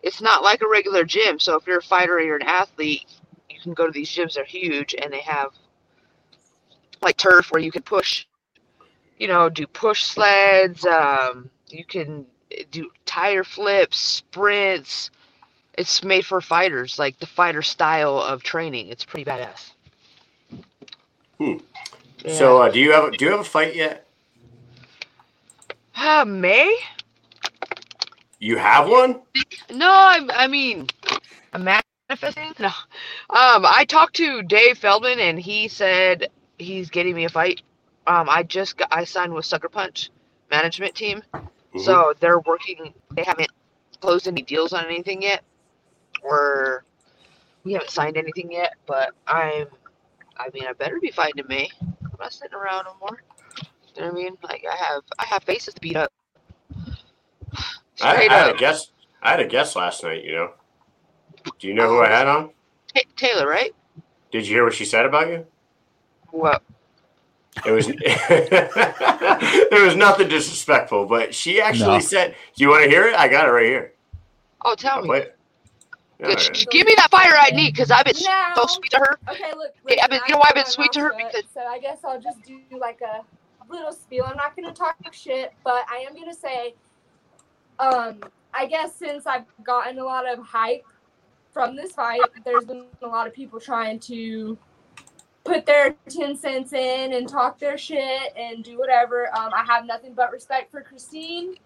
[0.03, 1.39] it's not like a regular gym.
[1.39, 3.07] So if you're a fighter or you're an athlete,
[3.49, 4.35] you can go to these gyms.
[4.35, 5.53] They're huge and they have
[7.01, 8.27] like turf where you can push,
[9.19, 10.85] you know, do push sleds.
[10.85, 12.27] Um, you can
[12.71, 15.11] do tire flips, sprints.
[15.77, 18.89] It's made for fighters, like the fighter style of training.
[18.89, 19.74] It's pretty badass.
[21.39, 21.55] Hmm.
[22.25, 22.35] Yeah.
[22.35, 24.07] So uh, do you have do you have a fight yet?
[25.97, 26.77] Uh, May?
[28.39, 29.21] You have one?
[29.71, 30.87] No, I, I mean,
[31.53, 32.53] I'm manifesting.
[32.59, 37.63] No, um, I talked to Dave Feldman and he said he's getting me a fight.
[38.07, 40.11] Um, I just got, I signed with Sucker Punch
[40.51, 41.81] management team, Mhm.
[41.81, 42.93] so they're working.
[43.13, 43.51] They haven't
[44.01, 45.43] closed any deals on anything yet,
[46.23, 46.85] or
[47.65, 48.75] we haven't signed anything yet.
[48.87, 49.69] But I'm,
[50.37, 51.69] I mean, I better be fighting in May.
[51.81, 53.23] I'm not sitting around no more.
[53.95, 54.37] You know what I mean?
[54.43, 56.13] Like I have, I have faces to beat up.
[56.75, 56.83] I,
[58.03, 58.91] I Straight had a up, guess.
[59.23, 60.25] I had a guess last night.
[60.25, 60.51] You know.
[61.59, 62.17] Do you know who I uh-huh.
[62.17, 62.51] had on?
[62.95, 63.75] Ta- Taylor, right?
[64.31, 65.47] Did you hear what she said about you?
[66.31, 66.63] What?
[67.65, 67.87] It was
[69.71, 72.01] there was nothing disrespectful, but she actually No.
[72.01, 73.15] said, "Do you want to hear it?
[73.15, 73.93] I got it right here.
[74.65, 75.09] Oh, tell I'll me.
[75.09, 75.37] play it."
[76.19, 78.91] Yeah, Yeah, j- j- give me that fire I need because I've been so sweet
[78.93, 79.19] to her.
[79.31, 79.73] Okay, look.
[79.87, 81.15] Hey, I've been- you know why I've been sweet to her?
[81.17, 83.25] Because- so I guess I'll just do like a
[83.69, 84.25] little spiel.
[84.25, 86.75] I'm not gonna talk shit, but I am gonna say,
[87.79, 88.21] um,
[88.53, 90.85] I guess since I've gotten a lot of hype
[91.53, 94.57] from this fight, there's been a lot of people trying to
[95.45, 99.29] put their ten cents in and talk their shit and do whatever.
[99.37, 101.57] Um, I have nothing but respect for Christine.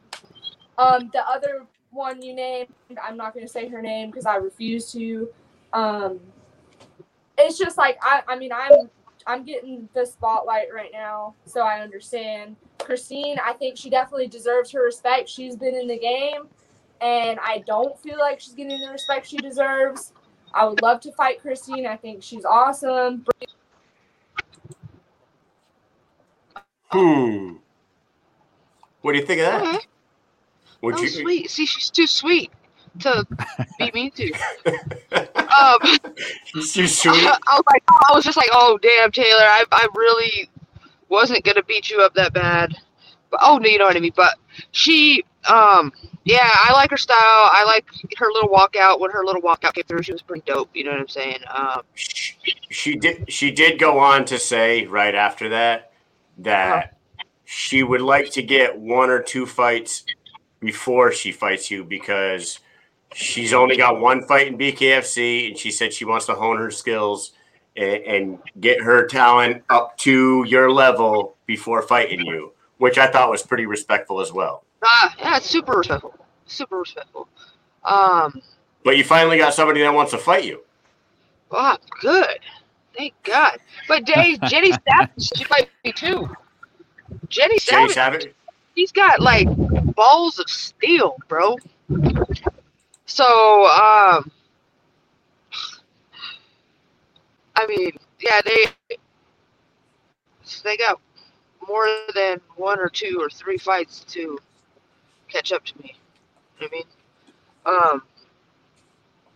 [0.79, 2.68] Um, the other one you named,
[3.03, 5.29] I'm not gonna say her name because I refuse to.
[5.72, 6.20] Um,
[7.37, 8.90] it's just like I, I mean I'm
[9.27, 12.57] I'm getting the spotlight right now, so I understand.
[12.79, 15.29] Christine, I think she definitely deserves her respect.
[15.29, 16.48] She's been in the game,
[17.01, 20.12] and I don't feel like she's getting the respect she deserves.
[20.55, 21.87] I would love to fight Christine.
[21.87, 23.27] I think she's awesome.
[26.90, 27.57] Hmm.
[29.03, 29.62] What do you think of that?
[29.62, 29.87] Okay.
[30.83, 31.09] Would oh, you?
[31.09, 31.51] sweet.
[31.51, 32.51] See, she's too sweet
[33.01, 33.27] to
[33.79, 34.33] be mean to.
[35.49, 35.79] Um,
[36.45, 37.14] She's too sweet.
[37.27, 40.49] I was like, I was just like, oh damn, Taylor, I, I really
[41.09, 42.77] wasn't gonna beat you up that bad.
[43.31, 44.12] But oh no, you know what I mean.
[44.14, 44.37] But
[44.71, 45.93] she, um,
[46.25, 47.17] yeah, I like her style.
[47.19, 47.87] I like
[48.19, 49.01] her little walkout.
[49.01, 50.71] When her little walkout came through, she was pretty dope.
[50.75, 51.38] You know what I'm saying?
[51.53, 52.37] Um, She,
[52.71, 53.33] she did.
[53.33, 55.93] She did go on to say right after that
[56.38, 56.99] that
[57.47, 60.05] she would like to get one or two fights
[60.61, 62.61] before she fights you because
[63.14, 66.71] she's only got one fight in BKFC, and she said she wants to hone her
[66.71, 67.33] skills
[67.77, 73.31] and, and get her talent up to your level before fighting you, which I thought
[73.31, 74.64] was pretty respectful as well.
[74.85, 76.14] ah, yeah, it's super respectful.
[76.47, 77.29] Super respectful.
[77.85, 78.40] Um,
[78.85, 80.62] But you finally got somebody that wants to fight you.
[81.51, 82.38] Oh, good.
[82.97, 83.59] Thank God.
[83.87, 86.29] But Dave, Jenny Savage, she fight me too.
[87.29, 87.92] Jenny Jenny Savage,
[88.25, 88.35] Savage.
[88.79, 89.49] He's got like
[89.97, 91.57] balls of steel, bro.
[93.07, 93.25] So,
[93.67, 94.31] um,
[97.57, 98.67] I mean, yeah, they
[100.64, 101.01] they got
[101.69, 104.38] more than one or two or three fights to
[105.29, 105.97] catch up to me.
[106.61, 107.95] You know I mean?
[107.95, 108.03] Um,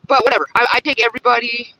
[0.09, 0.46] but whatever.
[0.55, 1.74] I, I take everybody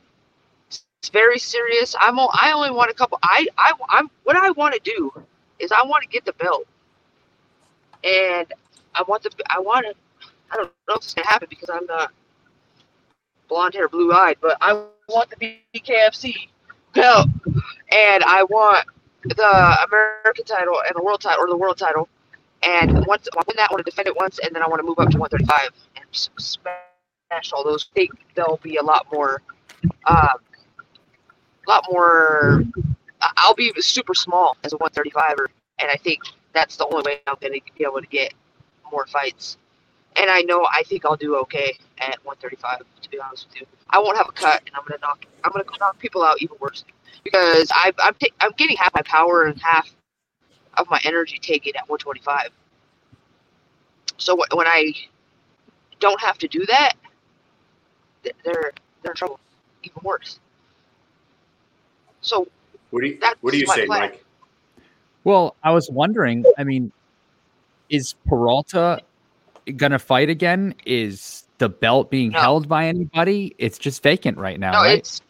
[1.01, 1.95] it's very serious.
[1.99, 3.19] I'm I only want a couple.
[3.23, 5.11] I I I'm what I want to do
[5.59, 6.65] is I want to get the belt,
[8.03, 8.51] and
[8.95, 9.93] I want the I want to.
[10.51, 12.11] I don't know if it's gonna happen because I'm not
[13.47, 14.73] blonde hair, blue eyed, but I
[15.09, 16.49] want the BKFC
[16.93, 17.27] belt,
[17.91, 18.85] and I want
[19.23, 22.09] the American title and the world title or the world title.
[22.63, 24.79] And once I win that, I want to defend it once, and then I want
[24.79, 27.89] to move up to 135 and smash all those.
[27.91, 29.41] I think there'll be a lot more,
[30.07, 30.37] um,
[31.67, 32.63] a lot more.
[33.21, 35.47] I'll be super small as a 135er,
[35.79, 36.21] and I think
[36.53, 38.33] that's the only way I'm going to be able to get
[38.91, 39.57] more fights.
[40.17, 42.79] And I know I think I'll do okay at 135.
[43.01, 45.25] To be honest with you, I won't have a cut, and I'm gonna knock.
[45.43, 46.85] I'm gonna knock people out even worse
[47.23, 49.91] because I, I'm ta- I'm getting half my power and half
[50.77, 52.49] of my energy taken at 125.
[54.17, 54.93] So wh- when I
[55.99, 56.93] don't have to do that,
[58.23, 59.39] th- they're they're in trouble,
[59.83, 60.39] even worse.
[62.21, 62.47] So
[62.91, 64.01] What do you What do you say, plan.
[64.01, 64.25] Mike?
[65.23, 66.43] Well, I was wondering.
[66.57, 66.91] I mean,
[67.89, 69.01] is Peralta
[69.75, 70.75] gonna fight again?
[70.85, 72.39] Is the belt being No.
[72.39, 73.55] held by anybody?
[73.57, 74.99] It's just vacant right now, no, right?
[74.99, 75.21] it's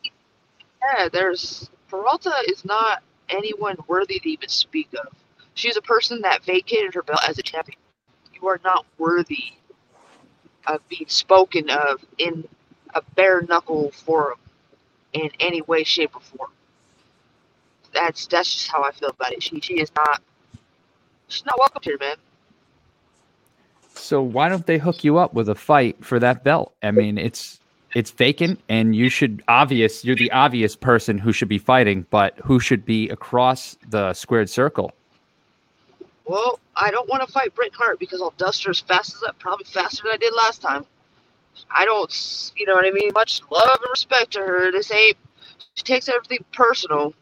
[0.81, 1.09] yeah.
[1.09, 5.13] There's Peralta is not anyone worthy to even speak of.
[5.53, 7.77] She's a person that vacated her belt as a champion.
[8.33, 9.53] You are not worthy
[10.65, 12.47] of being spoken of in
[12.95, 14.39] a bare knuckle forum
[15.13, 16.51] in any way, shape, or form.
[17.93, 19.43] That's that's just how I feel about it.
[19.43, 20.21] She she is not
[21.27, 22.15] she's not welcome here, man.
[23.95, 26.73] So why don't they hook you up with a fight for that belt?
[26.81, 27.59] I mean, it's
[27.93, 30.03] it's vacant, and you should obvious.
[30.03, 34.49] You're the obvious person who should be fighting, but who should be across the squared
[34.49, 34.91] circle?
[36.25, 39.21] Well, I don't want to fight Britain Hart because I'll dust her as fast as
[39.21, 40.85] that, probably faster than I did last time.
[41.69, 43.11] I don't, you know what I mean?
[43.13, 44.71] Much love and respect to her.
[44.71, 45.17] This ain't,
[45.75, 47.13] she takes everything personal.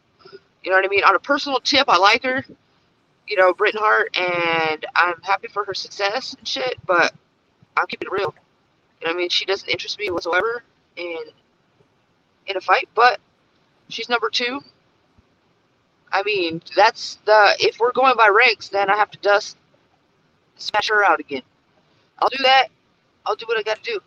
[0.62, 1.04] You know what I mean?
[1.04, 2.44] On a personal tip, I like her,
[3.26, 7.12] you know, Britain Hart, and I'm happy for her success and shit, but
[7.76, 8.34] I'm keeping it real.
[9.00, 9.28] You know I mean?
[9.28, 10.62] She doesn't interest me whatsoever
[10.96, 11.18] in
[12.46, 13.20] in a fight, but
[13.88, 14.60] she's number two.
[16.12, 19.56] I mean, that's the if we're going by ranks, then I have to dust
[20.56, 21.42] smash her out again.
[22.18, 22.68] I'll do that.
[23.26, 24.00] I'll do what I got to do.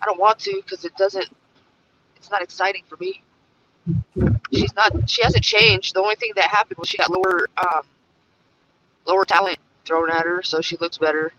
[0.00, 1.28] I don't want to because it doesn't.
[2.16, 3.22] It's not exciting for me.
[4.78, 5.10] Not.
[5.10, 5.94] She hasn't changed.
[5.96, 7.82] The only thing that happened was she got lower, um,
[9.06, 11.32] lower talent thrown at her, so she looks better.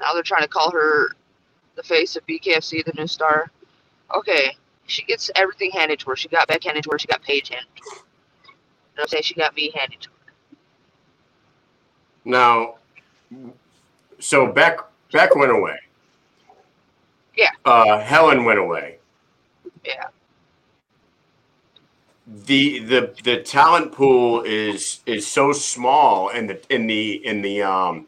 [0.00, 1.14] Now they're trying to call her
[1.76, 3.50] the face of BKFC, the new star.
[4.16, 6.16] Okay, she gets everything handed to her.
[6.16, 6.98] She got Beck handed to her.
[6.98, 7.96] She got Paige handed to her.
[7.96, 8.00] You
[8.46, 8.52] know
[8.94, 9.22] what I'm saying?
[9.24, 10.32] She got me handed to her.
[12.24, 12.76] Now,
[14.20, 14.80] so Beck
[15.12, 15.78] Beck went away.
[17.36, 17.50] Yeah.
[17.66, 18.98] Uh, Helen went away.
[19.84, 20.06] Yeah.
[22.26, 27.62] The the the talent pool is is so small, and the in the in the
[27.62, 28.06] um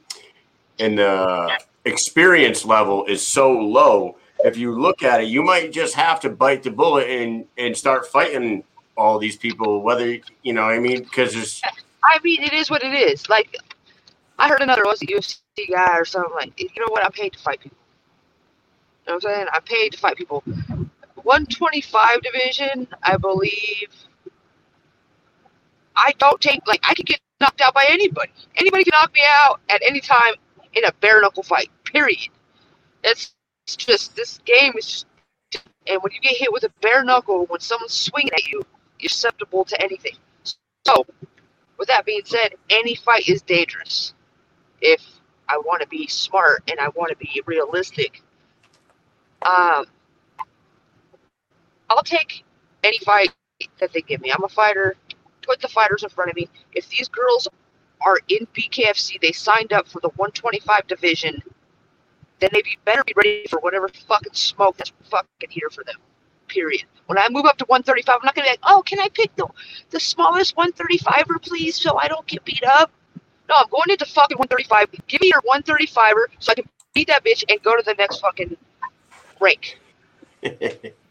[0.79, 4.17] in the experience level is so low.
[4.45, 7.77] If you look at it, you might just have to bite the bullet and and
[7.77, 8.63] start fighting
[8.97, 9.83] all these people.
[9.83, 11.61] Whether you know, I mean, because there's
[12.05, 13.29] I mean, it is what it is.
[13.29, 13.57] Like,
[14.39, 15.39] I heard another was a UFC
[15.71, 17.05] guy or something like, you know what?
[17.05, 17.79] I'm paid to fight people.
[19.07, 19.47] You know what I'm saying?
[19.53, 20.43] I'm paid to fight people.
[21.25, 23.89] 125 division, I believe.
[25.97, 28.33] I don't take like I could get knocked out by anybody.
[28.57, 30.35] Anybody can knock me out at any time
[30.75, 31.71] in a bare knuckle fight.
[31.85, 32.29] Period.
[33.05, 33.35] It's
[33.69, 35.07] just this game is
[35.51, 35.67] just.
[35.87, 38.63] And when you get hit with a bare knuckle, when someone's swinging at you,
[38.99, 40.17] you're susceptible to anything.
[40.87, 41.05] So,
[41.79, 44.15] with that being said, any fight is dangerous.
[44.81, 45.03] If
[45.49, 48.23] I want to be smart and I want to be realistic,
[49.43, 49.87] um,
[51.91, 52.45] I'll take
[52.83, 53.31] any fight
[53.79, 54.31] that they give me.
[54.31, 54.97] I'm a fighter.
[55.43, 56.49] Put the fighters in front of me.
[56.73, 57.49] If these girls
[58.05, 61.43] are in BKFC, they signed up for the 125 division,
[62.41, 65.97] then they be better be ready for whatever fucking smoke that's fucking here for them.
[66.49, 66.85] Period.
[67.07, 69.35] When I move up to 135, I'm not gonna be like, oh, can I pick
[69.37, 69.47] the
[69.91, 72.91] the smallest 135er, please, so I don't get beat up?
[73.49, 75.07] No, I'm going into fucking 135.
[75.07, 78.21] Give me your 135er so I can beat that bitch and go to the next
[78.21, 78.57] fucking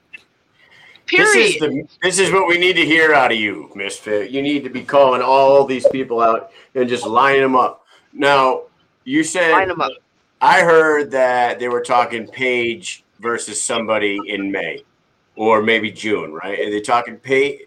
[1.12, 1.34] rank.
[1.34, 4.32] This is the this is what we need to hear out of you, Misfit.
[4.32, 7.86] You need to be calling all these people out and just lining them up.
[8.14, 8.64] Now,
[9.04, 9.92] you said Line them up.
[10.42, 14.84] I heard that they were talking Paige versus somebody in May
[15.36, 16.60] or maybe June, right?
[16.60, 17.62] Are they talking Paige?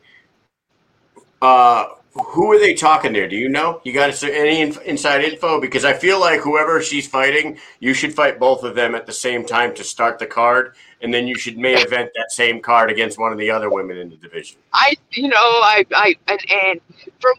[1.41, 1.87] Uh,
[2.19, 3.29] who are they talking there?
[3.29, 3.81] Do you know?
[3.85, 5.61] You got any in- inside info?
[5.61, 9.13] Because I feel like whoever she's fighting, you should fight both of them at the
[9.13, 12.91] same time to start the card, and then you should main event that same card
[12.91, 14.59] against one of the other women in the division.
[14.73, 16.81] I, you know, I, I, and, and
[17.21, 17.35] from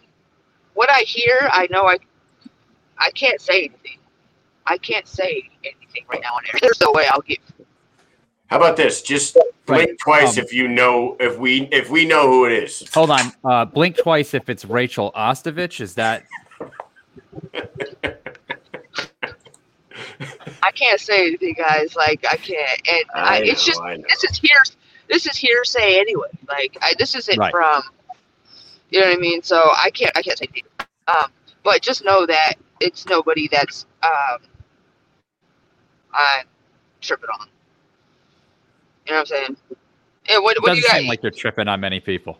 [0.73, 1.97] what I hear, I know I,
[2.99, 3.99] I can't say anything.
[4.65, 6.59] I can't say anything right now on air.
[6.61, 7.39] There's no way I'll get.
[8.47, 9.01] How about this?
[9.01, 12.53] Just blink Right, twice um, if you know if we if we know who it
[12.53, 12.87] is.
[12.93, 13.31] Hold on.
[13.43, 15.81] Uh, blink twice if it's Rachael Ostovich.
[15.81, 16.23] Is that
[20.63, 21.95] I can't say anything, guys.
[21.95, 24.61] Like I can't, and I, I it's just I this is here.
[25.09, 26.27] This is hearsay anyway.
[26.47, 27.51] Like I, this isn't Right.
[27.51, 27.83] from.
[28.89, 29.43] You know what I mean?
[29.43, 30.15] So I can't.
[30.15, 30.69] I can't say anything.
[31.07, 31.31] Um,
[31.63, 34.39] but just know that it's nobody that's um.
[36.13, 36.45] I'm
[37.01, 37.47] tripping on.
[39.07, 39.57] You know what I'm saying?
[40.29, 40.99] And what, it what do doesn't you got?
[40.99, 42.39] seem like you're tripping on many people?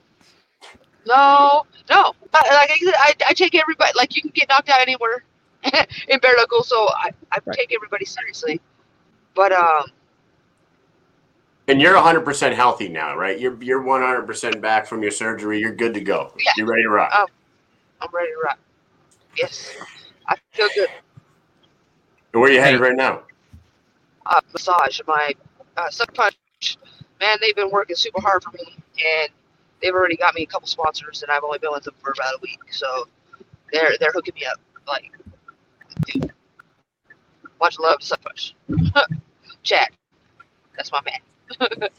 [1.06, 2.14] No, no.
[2.32, 3.92] But like I said, I, I take everybody.
[3.96, 5.24] Like you can get knocked out anywhere
[5.64, 7.58] in bare knuckle, so I, I Right.
[7.58, 8.60] take everybody seriously.
[9.34, 9.86] But um,
[11.70, 13.40] And you're 100% healthy now, right?
[13.40, 15.60] You're you're 100% back from your surgery.
[15.60, 16.34] You're good to go.
[16.40, 16.52] Yeah.
[16.58, 17.12] You're ready to rock.
[17.14, 17.28] Oh.
[18.02, 18.60] I'm ready to rock.
[19.38, 19.76] Yes,
[20.28, 20.90] I feel good.
[22.34, 23.24] Where are you headed right now?
[24.26, 25.34] Uh, massage, my
[25.78, 26.36] uh, suck punch.
[27.20, 29.30] Man, they've been working super hard for me, and
[29.82, 32.36] they've already got me a couple sponsors, and I've only been with them for about
[32.36, 32.60] a week.
[32.72, 33.08] So
[33.72, 34.60] they're they're hooking me up.
[34.88, 35.12] Like,
[36.06, 36.32] dude,
[37.60, 38.56] much love to suck punch.
[39.64, 39.90] Chad,
[40.76, 41.20] that's my man.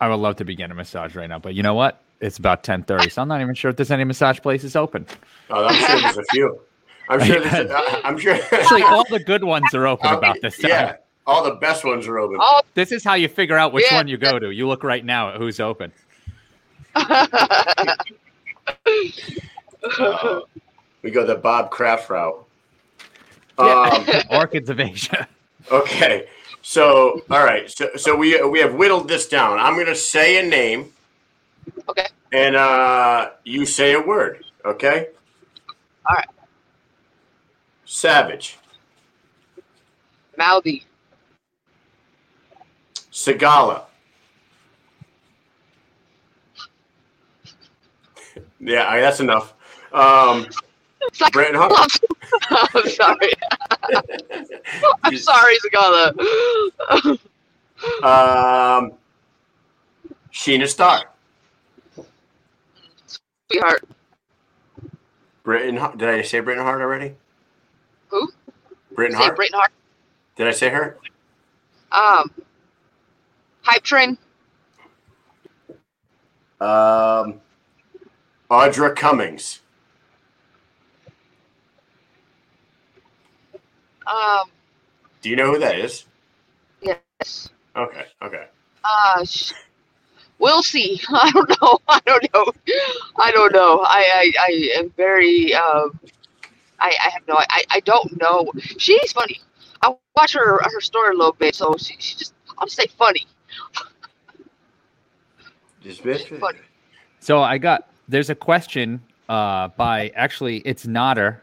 [0.00, 2.02] I would love to be getting a massage right now, but you know what?
[2.20, 5.06] It's about ten thirty, so I'm not even sure if there's any massage places open.
[5.50, 6.60] Oh, I'm sure there's a few.
[7.10, 7.40] I'm sure.
[7.48, 8.34] There's a, I'm sure.
[8.52, 10.70] Actually, all the good ones are open I'll- about this time.
[10.70, 10.96] Yeah,
[11.28, 12.38] all the best ones are open.
[12.40, 13.98] Oh, This is how you figure out which Yeah.
[13.98, 14.50] one you go to.
[14.50, 15.92] You look right now at who's open.
[16.94, 17.96] Uh,
[21.02, 22.44] we go the Bob Kraft route.
[23.58, 23.64] Yeah.
[23.64, 24.06] Um,
[24.38, 25.28] Orchids of Asia.
[25.70, 26.26] okay,
[26.62, 29.58] so all right, so so we we have whittled this down.
[29.58, 30.92] I'm gonna say a name.
[31.88, 32.06] Okay.
[32.32, 34.44] And uh, you say a word.
[34.64, 35.08] Okay.
[36.08, 36.26] All right.
[37.84, 38.58] Savage.
[40.36, 40.84] Mouthy,
[43.18, 43.82] Sagala.
[48.60, 49.54] Yeah, I- that's enough.
[49.92, 50.46] Um,
[51.02, 51.98] It's like- Bret Hart.
[52.50, 53.32] I'm sorry.
[55.02, 57.18] I'm sorry, Zagala.
[58.04, 58.92] Um,
[60.32, 61.10] Sheena Star.
[63.50, 63.82] Sweetheart.
[65.42, 65.76] Britain.
[65.76, 67.14] Hart- Did I say Britain Hart already?
[68.10, 68.30] Who?
[68.92, 69.34] Britain Hart.
[69.34, 69.72] Britain Hart.
[70.36, 70.98] Did I say her?
[71.90, 72.30] Um,
[73.68, 74.16] Hype Train.
[76.60, 77.40] Um,
[78.50, 79.60] Audra Cummings.
[84.06, 84.50] Um,
[85.20, 86.06] Do you know who that is?
[86.82, 87.50] yes.
[87.76, 88.06] Okay.
[88.22, 88.46] Okay.
[88.84, 89.52] Uh, sh-
[90.38, 91.00] we'll see.
[91.10, 91.78] I don't know.
[91.88, 92.52] I don't know.
[93.18, 93.80] I don't know.
[93.80, 96.00] I, I, I am very, um,
[96.80, 98.50] I, I have no, I, I don't know.
[98.78, 99.40] She's funny.
[99.82, 103.26] I watch her, her story a little bit, so she, she just, I'll say funny.
[105.82, 106.02] Just
[107.20, 111.42] So I got there's a question uh, by actually it's Nodder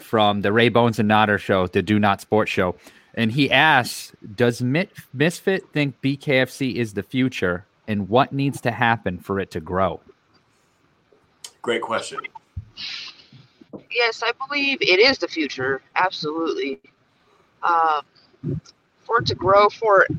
[0.00, 2.76] from the Ray Bones and Nodder show, the Do Not Sports show,
[3.14, 8.70] and he asks, "Does Mit- Misfit think BKFC is the future, and what needs to
[8.70, 10.00] happen for it to grow?"
[11.62, 12.20] Great question.
[13.90, 15.82] Yes, I believe it is the future.
[15.96, 16.80] Absolutely.
[17.62, 18.02] Um,
[19.00, 20.10] for it to grow, for it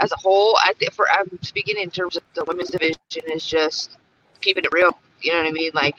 [0.00, 2.96] as a whole, I think for I'm speaking in terms of the women's division
[3.32, 3.96] is just
[4.40, 4.98] keeping it real.
[5.20, 5.70] You know what I mean?
[5.74, 5.96] Like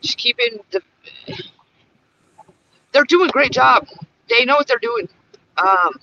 [0.00, 0.80] just keeping the.
[2.92, 3.86] They're doing a great job.
[4.28, 5.08] They know what they're doing.
[5.58, 5.94] Um,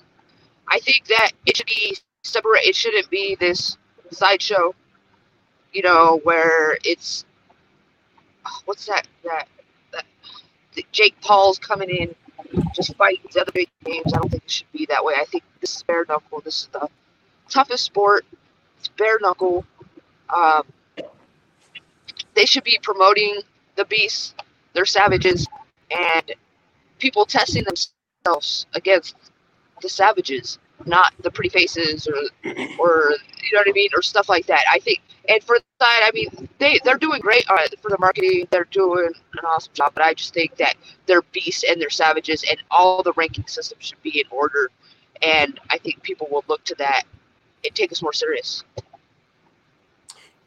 [0.68, 2.66] I think that it should be separate.
[2.66, 3.76] It shouldn't be this
[4.10, 4.74] sideshow.
[5.72, 7.24] You know where it's
[8.64, 9.48] what's that that
[9.92, 10.04] that
[10.92, 12.14] Jake Paul's coming in,
[12.74, 14.12] just fighting the other big names.
[14.12, 15.14] I don't think it should be that way.
[15.18, 16.40] I think this is bare knuckle.
[16.40, 16.88] This is the
[17.52, 18.24] toughest sport.
[18.78, 19.64] It's bare knuckle.
[20.34, 20.64] Um,
[22.34, 23.40] they should be promoting
[23.76, 24.34] the beasts,
[24.72, 25.46] they're savages,
[25.90, 26.32] and
[26.98, 29.16] people testing themselves against
[29.82, 32.14] the savages, not the pretty faces or
[32.78, 34.64] or you know what I mean, or stuff like that.
[34.70, 38.48] I think, and for that, I mean, they they're doing great uh, for the marketing.
[38.50, 40.76] They're doing an awesome job, but I just think that
[41.06, 44.70] they're beasts and they're savages, and all the ranking system should be in order.
[45.20, 47.04] And I think people will look to that
[47.64, 48.64] and take us more serious.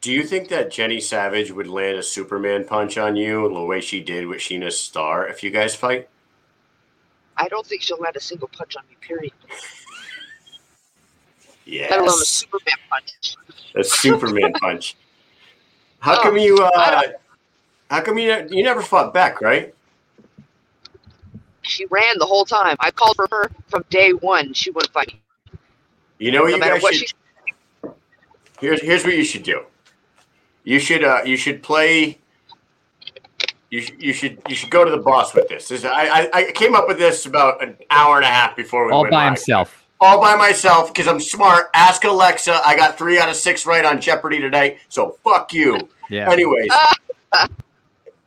[0.01, 3.81] Do you think that Jenny Savage would land a Superman punch on you the way
[3.81, 6.07] she did with Sheena Starr if you guys fight?
[7.37, 8.95] I don't think she'll land a single punch on me.
[9.01, 9.33] Period.
[11.65, 11.89] Yes.
[11.89, 13.35] Let alone a Superman punch.
[13.75, 14.95] A Superman punch.
[15.99, 16.57] How Oh, come you?
[16.63, 17.01] Uh,
[17.89, 18.47] how come you?
[18.51, 19.73] You never fought back, right?
[21.63, 22.75] She ran the whole time.
[22.79, 24.53] I called for her from day one.
[24.53, 25.19] She wouldn't fight me.
[26.19, 27.07] You know what No you matter guys what should.
[27.09, 27.89] she
[28.59, 29.63] Here's here's what you should do.
[30.63, 32.19] You should uh you should play.
[33.71, 35.67] You, sh- you should you should go to the boss with this.
[35.67, 38.85] this I, I I came up with this about an hour and a half before
[38.85, 39.33] we All went by live.
[39.33, 39.85] himself.
[39.99, 41.69] all by myself because I'm smart.
[41.73, 42.61] Ask Alexa.
[42.65, 44.77] I got three out of six right on Jeopardy today.
[44.87, 45.89] So fuck you.
[46.09, 46.69] Yeah, Anyways.
[46.71, 46.93] Ah.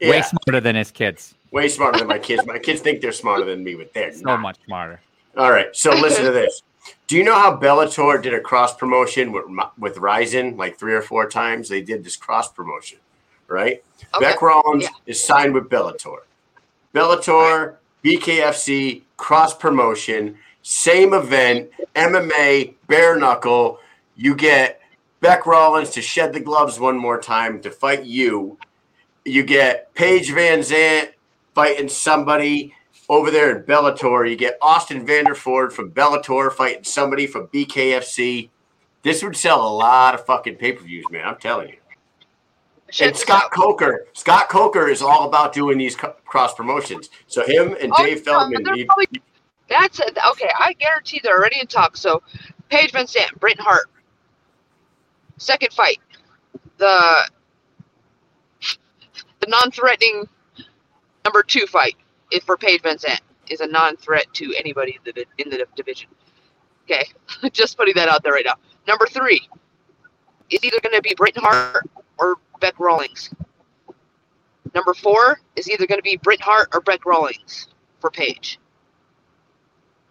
[0.01, 1.35] yeah, way smarter than his kids.
[1.53, 2.45] way smarter than my kids.
[2.45, 4.41] My kids think they're smarter than me, but they're So not.
[4.41, 5.01] much smarter.
[5.37, 5.75] All right.
[5.75, 6.63] So listen to this.
[7.07, 9.45] Do you know how Bellator did a cross promotion with
[9.79, 11.69] with Rizin like three or four times?
[11.69, 12.99] They did this cross promotion,
[13.47, 13.83] right?
[14.15, 14.25] Okay.
[14.25, 14.91] Bec Rawlings Yeah.
[15.07, 16.19] is signed with Bellator.
[16.95, 23.79] Bellator, BKFC, cross promotion, same event, MMA, bare knuckle.
[24.17, 24.81] You get
[25.21, 28.59] Bec Rawlings to shed the gloves one more time to fight you.
[29.25, 31.11] You get Paige VanZant
[31.55, 32.75] fighting somebody
[33.09, 34.29] over there in Bellator.
[34.29, 38.51] You get Austin Vanderford from Bellator fighting somebody from BKFC.
[39.03, 41.25] This would sell a lot of fucking pay per views, man.
[41.27, 41.77] I'm telling you.
[43.01, 43.51] And Scott.
[43.53, 47.11] Coker, Scott Coker is all about doing these co- cross promotions.
[47.27, 49.07] So him and Oh, Dave no, Feldman, need- probably-
[49.69, 50.17] That's it.
[50.31, 52.01] Okay, I guarantee they're already in talks.
[52.01, 52.23] So,
[52.71, 53.91] Paige Van Sant, Britain Hart.
[55.37, 55.99] Second fight,
[56.79, 57.29] the
[59.41, 60.27] the non-threatening
[61.25, 61.97] number two fight
[62.31, 63.21] is for Paige VanZant
[63.51, 66.09] is a non-threat to anybody in the, in the division.
[66.85, 67.05] Okay,
[67.53, 68.55] just putting that out there right now.
[68.87, 69.49] Number three
[70.51, 73.31] is either going to be Britain Hart or Bec Rawlings.
[74.75, 77.69] Number four is either going to be Brit Hart or Bec Rawlings
[78.01, 78.59] for Paige.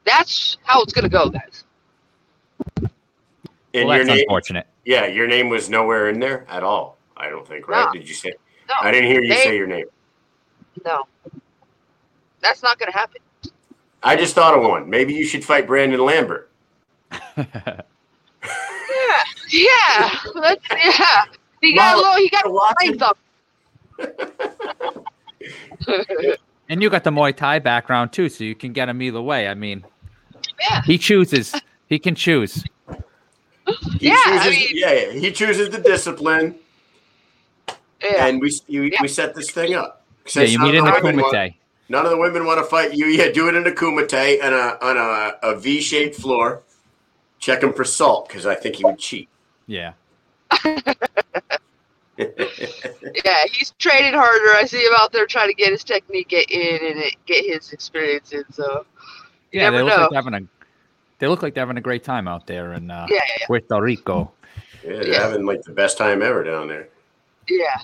[0.05, 1.63] That's how it's going to go, guys.
[2.77, 2.89] and
[3.73, 4.67] Well, your that's name, unfortunate.
[4.85, 6.97] yeah, your name was nowhere in there at all.
[7.15, 7.85] I don't think, right?
[7.85, 7.99] No.
[7.99, 8.33] Did you say?
[8.69, 9.85] No, I didn't hear you they- say your name.
[10.85, 11.03] no,
[12.47, 13.21] that's not going to happen.
[14.03, 14.89] I just thought of one.
[14.89, 16.49] Maybe you should fight Brandon Lambert.
[17.37, 17.81] Yeah,
[19.49, 21.23] yeah, that's, yeah.
[21.61, 22.23] He got a Well, little.
[22.23, 23.17] He got a Watson- length up.
[26.69, 29.47] and you got the Muay Thai background too, so you can get him either way.
[29.47, 29.83] I mean,
[30.59, 31.53] Yeah, he chooses.
[31.87, 32.63] He can choose.
[33.99, 36.55] He Yeah, I chooses, mean- yeah, yeah, he chooses the discipline,
[38.01, 38.27] yeah.
[38.27, 38.99] and we you, Yeah.
[39.01, 40.03] we set this thing up.
[40.33, 41.55] Yeah, you meet in the women want- Kumite.
[41.89, 43.05] None of the women want to fight you.
[43.07, 46.63] Yeah, do it in a kumite and a on a, a V-shaped floor.
[47.39, 49.29] Check him for salt because I think he would cheat.
[49.67, 49.93] Yeah.
[52.17, 54.55] Yeah, he's training harder.
[54.55, 58.31] I see him out there trying to get his technique in and get his experience
[58.31, 58.43] in.
[58.51, 58.85] So
[59.51, 60.01] you Yeah, they look know.
[60.01, 60.41] like they're having a
[61.19, 63.79] they look like they're having a great time out there in uh, yeah, yeah, Puerto
[63.81, 64.31] Rico.
[64.83, 65.21] Yeah, they're Yeah.
[65.21, 66.89] having like the best time ever down there.
[67.49, 67.77] yeah.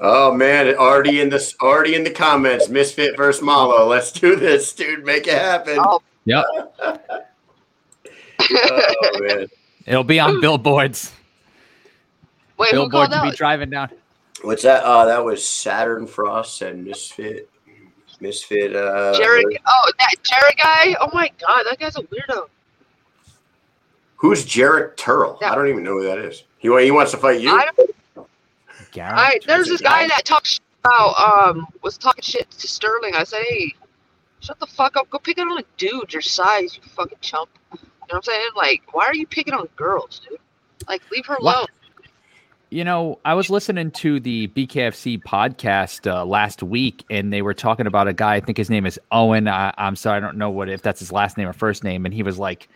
[0.00, 2.68] Oh man, already in this already in the comments.
[2.68, 3.86] Misfit versus Malo.
[3.86, 5.04] Let's do this, dude.
[5.04, 5.78] Make it happen.
[5.80, 6.44] Oh, Yep.
[8.48, 9.46] Oh man.
[9.86, 11.12] It'll be on billboards.
[12.58, 13.36] wait, who Billboards will be out?
[13.36, 13.90] driving down.
[14.42, 14.84] What's that?
[14.84, 17.48] Uh, that was Saturn Frost and Misfit.
[18.20, 18.76] Misfit.
[18.76, 19.46] Uh, Jared.
[19.66, 20.96] Oh, that Jared guy.
[21.00, 22.46] Oh my god, that guy's a weirdo.
[24.16, 25.38] Who's Jarrett Turl?
[25.40, 25.52] Yeah.
[25.52, 26.44] I don't even know who that is.
[26.58, 27.58] He he wants to fight you.
[28.96, 29.18] Garrett?
[29.18, 33.14] I, there's this guy that talks about um was talking shit to Sterling.
[33.14, 33.74] I said, hey,
[34.40, 35.10] shut the fuck up.
[35.10, 37.50] Go pick it on a dude your size, you fucking chump.
[37.72, 38.48] You know what I'm saying?
[38.56, 40.38] Like, why are you picking on girls, dude?
[40.88, 41.56] Like, leave her What?
[41.56, 41.66] alone.
[42.70, 47.54] You know, I was listening to the BKFC podcast uh, last week, and they were
[47.54, 48.34] talking about a guy.
[48.34, 49.46] I think his name is Owen.
[49.46, 52.04] I, I'm sorry, I don't know what if that's his last name or first name.
[52.06, 52.68] And he was like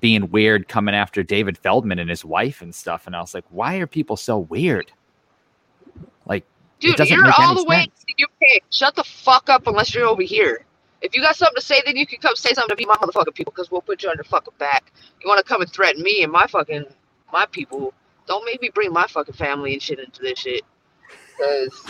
[0.00, 3.06] being weird, coming after David Feldman and his wife and stuff.
[3.06, 4.90] And I was like, why are people so weird?
[6.26, 6.44] Like,
[6.80, 8.00] Dude, doesn't you're make all any the way sense.
[8.00, 8.62] to the UK.
[8.70, 10.64] Shut the fuck up unless you're over here.
[11.02, 12.94] If you got something to say, then you can come say something to me, my
[12.96, 14.92] motherfucking people, because we'll put you on your fucking back.
[15.22, 16.84] You want to come and threaten me and my fucking
[17.32, 17.92] my people?
[18.26, 20.62] Don't make me bring my fucking family and shit into this shit,
[21.36, 21.80] because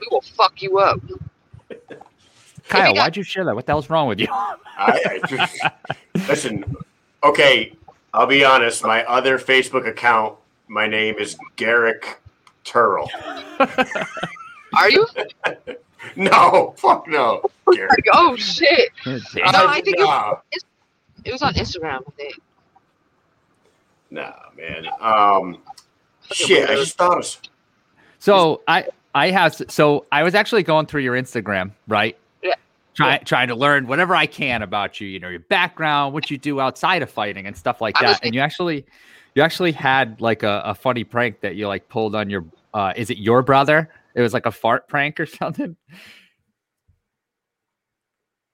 [0.00, 1.00] we will fuck you up.
[2.68, 3.54] Kyle, got- why'd you share that?
[3.54, 4.26] What the hell's wrong with you?
[4.30, 4.58] I,
[5.22, 5.60] I just,
[6.28, 6.76] listen.
[7.22, 7.72] Okay,
[8.14, 8.82] I'll be honest.
[8.84, 10.36] My other Facebook account,
[10.68, 12.19] my name is Garrick
[12.70, 13.10] Turl.
[14.76, 15.06] Are you?
[16.16, 17.42] No, fuck no.
[17.74, 17.90] Garrick.
[17.90, 18.88] Like, oh shit!
[19.04, 19.52] Damn.
[19.52, 20.36] No, I think it- nah,
[21.26, 22.00] It was on Instagram.
[22.08, 22.40] I think.
[24.10, 24.86] nah, man.
[24.98, 25.58] Um,
[26.32, 26.70] shit.
[26.70, 27.36] I just thought of.
[28.18, 32.16] So I I have so I was actually going through your Instagram, right?
[32.42, 32.54] Yeah.
[32.94, 36.38] Try, trying to learn whatever I can about you, you know, your background, what you
[36.38, 38.20] do outside of fighting and stuff like that.
[38.24, 38.86] And you actually
[39.34, 42.44] you actually had like a, a funny prank that you like pulled on your
[42.74, 43.90] uh is it your brother?
[44.14, 45.76] It was like a fart prank or something.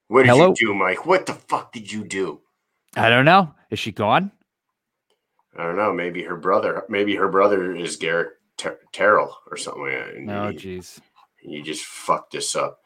[0.08, 0.48] What did Hello?
[0.50, 1.04] you do, Mike?
[1.06, 2.40] What the fuck did you do?
[2.96, 3.52] I don't know.
[3.70, 4.30] Is she gone?
[5.58, 5.92] I don't know.
[5.92, 6.84] Maybe her brother.
[6.88, 10.14] Maybe her brother is Garrick Ter- Terrell or something like that.
[10.14, 11.00] And Oh jeez.
[11.42, 12.78] you just fucked this up.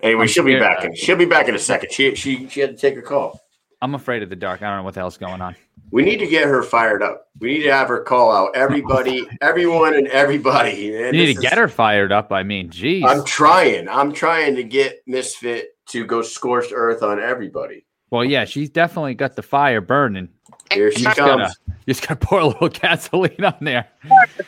[0.00, 0.94] Anyway, I'm she'll be back in.
[0.96, 1.92] She'll be back in a second.
[1.92, 3.38] She she she had to take a call.
[3.82, 4.62] I'm afraid of the dark.
[4.62, 5.56] I don't know what the hell's going on.
[5.90, 7.28] We need to get her fired up.
[7.40, 10.90] We need to have her call out everybody, everyone, and everybody.
[10.92, 11.12] man.
[11.14, 12.32] You need This to get her fired up.
[12.32, 13.04] I mean, geez.
[13.06, 13.88] I'm trying.
[13.88, 17.84] I'm trying to get Misfit to go scorched earth on everybody.
[18.10, 20.28] well, yeah, she's definitely got the fire burning.
[20.72, 21.40] Here she You just comes.
[21.42, 21.54] gotta,
[21.84, 23.88] you just gotta pour a little gasoline on there.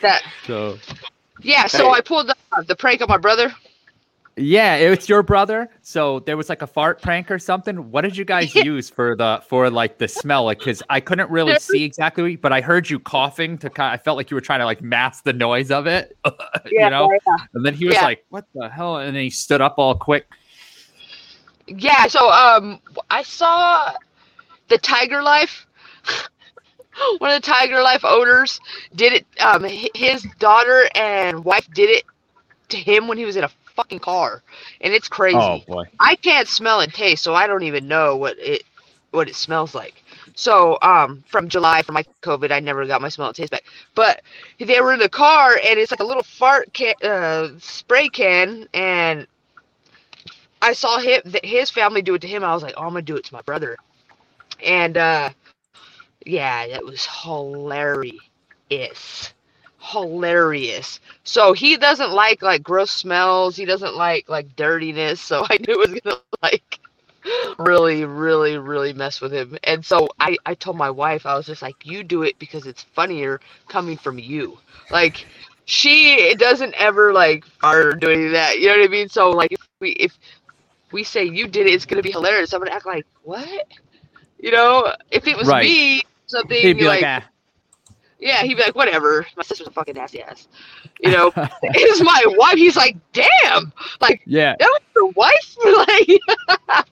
[0.01, 0.23] That.
[0.47, 0.79] So
[1.41, 1.67] Yeah.
[1.67, 1.97] So Hey.
[1.97, 3.53] I pulled the, uh, the prank on my brother.
[4.37, 5.69] Yeah, it's your brother.
[5.81, 7.89] So there was like a fart prank or something.
[7.89, 10.43] What did you guys use for the for like the smell?
[10.43, 13.93] Like, because I couldn't really see exactly, but I heard you coughing to kind.
[13.93, 16.17] Of, I felt like you were trying to like mask the noise of it,
[16.65, 17.09] you know.
[17.53, 18.03] And then he was Yeah.
[18.03, 20.27] like, "What the hell?" And then he stood up all quick.
[21.67, 23.93] Yeah, so um I saw
[24.67, 25.65] the Tiger Life.
[27.19, 28.59] One of the Tiger Life owners
[28.95, 32.03] did it um his daughter and wife did it
[32.69, 34.41] to him when he was in a fucking car.
[34.81, 35.37] And it's crazy.
[35.37, 35.85] Oh boy.
[35.99, 38.63] I can't smell and taste, so I don't even know what it
[39.11, 40.03] what it smells like.
[40.35, 43.63] So, um, from July for my COVID, I never got my smell and taste back.
[43.95, 44.21] But
[44.59, 48.67] they were in the car, and it's like a little fart can, uh, spray can,
[48.73, 49.25] and
[50.61, 52.43] I saw him, his family do it to him.
[52.43, 53.77] I was like, oh, I'm gonna do it to my brother,
[54.63, 55.29] and uh,
[56.25, 58.19] yeah, that was hilarious,
[59.91, 60.99] hilarious.
[61.23, 63.55] So he doesn't like like gross smells.
[63.55, 65.21] He doesn't like like dirtiness.
[65.21, 66.79] So I knew it was gonna like
[67.57, 69.57] really, really, really mess with him.
[69.63, 72.65] And so I I told my wife I was just like, you do it because
[72.65, 74.57] it's funnier coming from you.
[74.89, 75.25] Like
[75.65, 78.59] she doesn't ever like fart or do any of that.
[78.59, 79.09] You know what I mean?
[79.09, 80.17] So like if we if
[80.91, 82.53] we say you did it, it's gonna be hilarious.
[82.53, 83.65] I'm gonna act like what?
[84.39, 85.55] You know, if it was Right.
[85.55, 87.23] me, something He'd be like, like ah.
[88.25, 89.25] Yeah, he'd be like, whatever.
[89.37, 90.47] My sister's a fucking nasty ass.
[90.99, 92.55] You know, it's my wife.
[92.55, 93.71] He's like, damn,
[94.01, 95.55] like yeah, that was your wife.
[96.77, 96.85] like,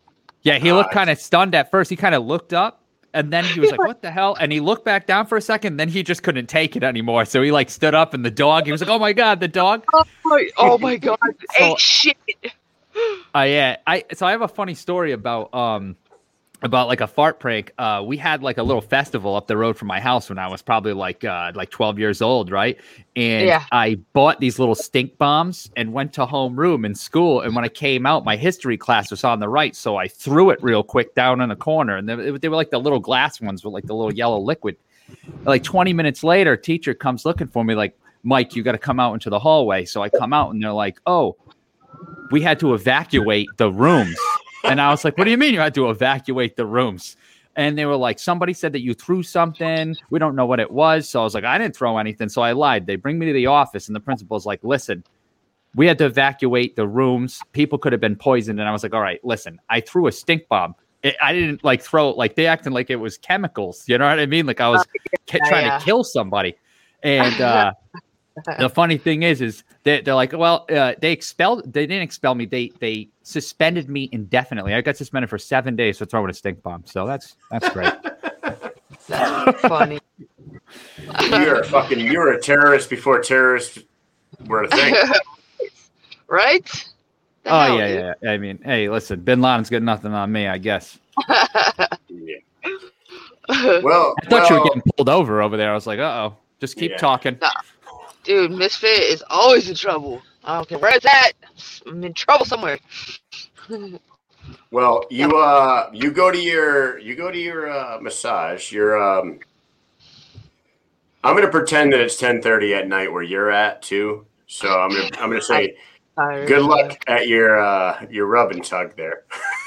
[0.43, 0.59] yeah.
[0.59, 1.89] He looked kind of stunned at first.
[1.89, 2.83] He kind of looked up,
[3.15, 5.41] and then he was like, "What the hell?" And he looked back down for a
[5.41, 5.77] second.
[5.77, 7.25] Then he just couldn't take it anymore.
[7.25, 8.67] So he like stood up, and the dog.
[8.67, 9.85] He was like, "Oh my god, the dog!"
[10.57, 11.17] oh my god,
[11.57, 12.17] So- ate shit.
[13.35, 15.95] Uh, yeah, I so I have a funny story about um
[16.63, 17.71] about like a fart prank.
[17.77, 20.47] Uh, we had like a little festival up the road from my house when I
[20.47, 22.77] was probably like uh like twelve years old, right?
[23.15, 23.63] And Yeah.
[23.71, 27.41] I bought these little stink bombs and went to homeroom in school.
[27.41, 30.49] And when I came out, my history class was on the right, so I threw
[30.49, 33.41] it real quick down in a corner, and they, they were like the little glass
[33.41, 34.77] ones with like the little yellow liquid.
[35.43, 39.01] Like twenty minutes later, teacher comes looking for me, like Mike, you got to come
[39.01, 39.83] out into the hallway.
[39.83, 41.35] So I come out, and they're like, oh
[42.31, 44.17] we had to evacuate the rooms.
[44.63, 47.17] And I was like, what do you mean you had to evacuate the rooms?
[47.55, 49.95] and they were like, somebody said that you threw something.
[50.09, 51.07] We don't know what it was.
[51.09, 52.29] So I was like, I didn't throw anything.
[52.29, 52.87] So I lied.
[52.87, 55.03] They bring me to the office, and the principal's like, listen,
[55.75, 57.41] we had to evacuate the rooms.
[57.51, 58.59] People could have been poisoned.
[58.59, 60.75] And I was like, all right, listen, I threw a stink bomb.
[61.03, 63.83] It, I didn't like throw it like they acting like it was chemicals.
[63.87, 64.45] You know what I mean?
[64.45, 64.85] Like I was
[65.27, 65.77] ca- trying yeah.
[65.77, 66.55] to kill somebody.
[67.03, 67.73] And uh,
[68.59, 71.71] the funny thing is, is they, they're like, well, uh, they expelled.
[71.71, 72.45] They didn't expel me.
[72.45, 74.73] They they suspended me indefinitely.
[74.73, 76.83] I got suspended for seven days for throwing a stink bomb.
[76.85, 77.93] So that's that's great.
[79.07, 79.99] That's funny.
[81.29, 83.79] You're a fucking you're a terrorist before terrorists
[84.45, 84.95] were a thing.
[86.27, 86.65] right?
[87.43, 87.97] The oh hell, yeah, dude.
[87.99, 88.31] yeah, yeah.
[88.31, 90.97] I mean, hey, listen, Bin Laden's got nothing on me, I guess.
[92.07, 92.37] Yeah.
[93.83, 95.71] Well, I thought you were getting pulled over over there.
[95.71, 96.97] I was like, uh oh, just keep Yeah.
[96.97, 97.37] talking.
[98.23, 100.21] Dude, Misfit is always in trouble.
[100.43, 101.33] I don't care where it's at.
[101.85, 102.79] I'm in trouble somewhere.
[104.71, 108.71] Well, you uh you go to your you go to your uh massage.
[108.71, 109.39] You're um
[111.23, 114.25] I'm gonna pretend that it's ten thirty at night where you're at too.
[114.47, 115.77] So I'm gonna I'm gonna say
[116.15, 116.47] Tired.
[116.47, 119.23] good luck at your uh your rub and tug there.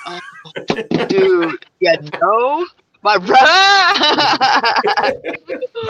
[1.09, 2.67] Dude, yeah, no.
[3.07, 3.19] My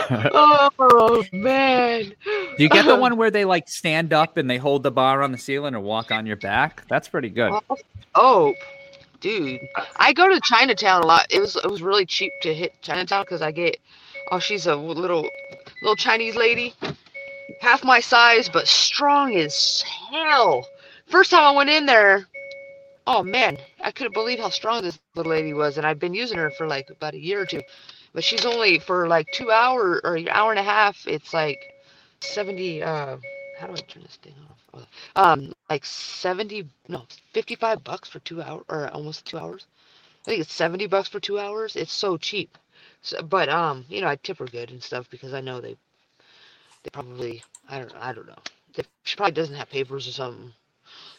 [0.31, 2.13] oh man.
[2.23, 5.23] Do you get the one where they like stand up and they hold the bar
[5.23, 6.83] on the ceiling or walk on your back?
[6.89, 7.59] That's pretty good.
[7.71, 7.77] Oh,
[8.13, 8.53] oh
[9.19, 9.61] dude,
[9.95, 11.25] I go to Chinatown a lot.
[11.31, 13.77] It was it was really cheap to hit Chinatown because I get
[14.31, 15.27] oh she's a little
[15.81, 16.75] little Chinese lady,
[17.61, 20.67] half my size but strong as hell.
[21.07, 22.27] First time I went in there,
[23.07, 26.37] oh man, I couldn't believe how strong this little lady was, and I've been using
[26.39, 27.61] her for like about a year or two.
[28.13, 31.07] But she's only for like two hour or an hour and a half.
[31.07, 31.59] It's like
[32.21, 32.83] seventy.
[32.83, 33.17] Uh,
[33.59, 34.59] how do I turn this thing off?
[34.73, 34.85] Oh,
[35.15, 39.65] um like 70 no 55 bucks for two hours or almost two hours
[40.23, 42.57] i think it's 70 bucks for two hours it's so cheap
[43.01, 45.77] so, but um you know i tip her good and stuff because i know they
[46.83, 50.53] they probably i don't i don't know she probably doesn't have papers or something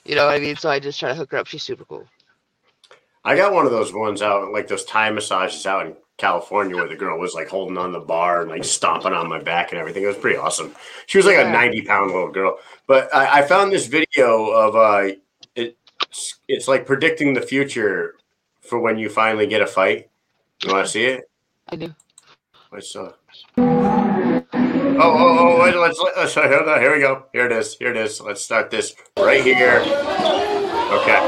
[0.08, 1.84] you know what i mean so i just try to hook her up she's super
[1.84, 2.04] cool
[3.24, 6.88] I got one of those ones out, like those Thai massages out in California, where
[6.88, 9.78] the girl was like holding on the bar and like stomping on my back and
[9.78, 10.02] everything.
[10.02, 10.74] It was pretty awesome.
[11.04, 12.58] She was like a ninety pound little girl.
[12.86, 15.14] But I, I found this video of uh,
[15.54, 18.14] it's it's like predicting the future
[18.62, 20.08] for when you finally get a fight.
[20.64, 21.30] You want to see it?
[21.68, 21.94] i do
[22.72, 23.12] Let's uh.
[25.00, 25.62] Oh, oh, oh!
[25.62, 27.26] Wait, let's let's here, here we go.
[27.32, 27.76] Here it is.
[27.76, 28.20] Here it is.
[28.20, 29.78] Let's start this right here.
[30.90, 31.20] Okay.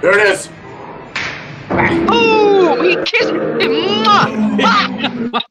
[0.00, 0.48] There it is.
[2.10, 4.58] oh he kissed Mwah!
[4.62, 5.44] Ah!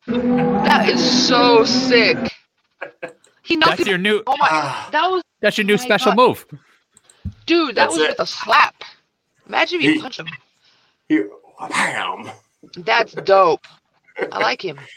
[0.65, 2.17] that is so sick
[3.43, 5.77] he knocked That's it your new oh my Ah, that was that's your new Oh
[5.77, 6.17] special God.
[6.17, 6.45] move.
[7.45, 8.09] Dude, that That's was it.
[8.11, 8.83] with a slap.
[9.47, 10.27] Imagine if you He- punch him.
[11.09, 12.29] you, bam.
[12.77, 13.65] That's dope.
[14.31, 14.79] I like him.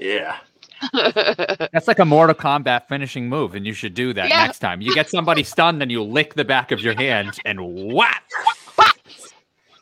[0.00, 0.36] Yeah.
[0.92, 4.44] That's like a Mortal Kombat finishing move, and you should do that Yeah.
[4.46, 4.80] next time.
[4.80, 8.22] You get somebody stunned, then you lick the back of your hand and whap.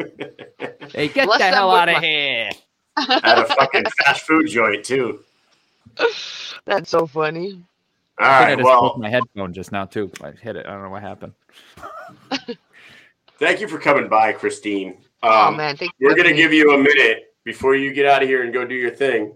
[0.95, 2.51] hey, get Bless the them hell out of my- here!
[2.97, 5.21] At a fucking fast food joint too.
[6.65, 7.63] That's so funny.
[8.19, 8.65] All I think I right.
[8.65, 10.11] Well, broke my headphone just now too.
[10.23, 10.65] I hit it.
[10.67, 11.35] I don't know what happened.
[13.39, 14.99] thank you for coming by, Christine.
[15.23, 15.93] oh Um, man, thank.
[16.01, 18.65] We're going to give you a minute before you get out of here and go
[18.65, 19.35] do your thing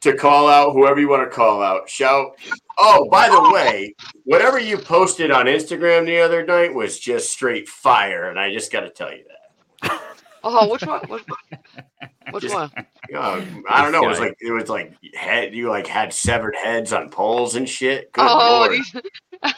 [0.00, 1.88] to call out whoever you want to call out.
[1.88, 2.36] Shout.
[2.78, 3.94] Oh, by the way,
[4.24, 8.28] whatever you posted on Instagram the other night was just straight fire.
[8.30, 9.24] And I just got to tell you
[9.82, 10.00] that.
[10.44, 11.00] Oh, which one?
[11.08, 11.24] Which,
[12.30, 12.70] which Just- one?
[13.14, 14.02] Uh, I don't know.
[14.04, 17.68] It was like, it was like head, you like had severed heads on poles and
[17.68, 18.12] shit.
[18.12, 18.72] Good oh, Lord.
[18.72, 18.94] these,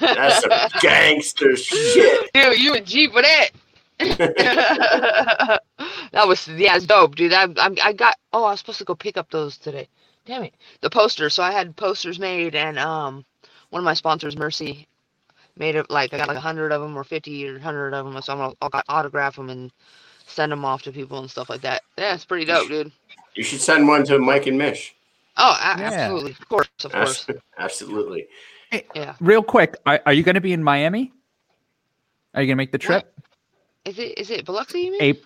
[0.01, 2.31] That's some gangster shit.
[2.35, 3.51] dude, you and G for that.
[6.13, 7.33] that was yeah, it's dope, dude.
[7.33, 9.89] I, I I got oh, I was supposed to go pick up those today.
[10.25, 11.35] Damn it, the posters.
[11.35, 13.25] So I had posters made, and um,
[13.71, 14.87] one of my sponsors, Mercy,
[15.57, 18.05] made it like I got like a hundred of them or fifty or hundred of
[18.05, 18.23] them.
[18.23, 19.73] So I'm gonna I'll got autograph them and
[20.29, 21.83] send them off to people and stuff like that.
[21.97, 22.93] Yeah, it's pretty dope, dude.
[23.35, 24.95] You should send one to Mike and Mish.
[25.37, 25.85] Oh, a- Yeah.
[25.87, 27.27] absolutely, of course, of course.
[27.29, 28.27] Abs- Absolutely.
[28.95, 29.15] Yeah.
[29.21, 31.13] Real quick, are, are you going to be in Miami?
[32.35, 33.13] Are you going to make the trip?
[33.85, 34.81] Is it is it Biloxi?
[34.83, 35.03] You mean?
[35.03, 35.25] April.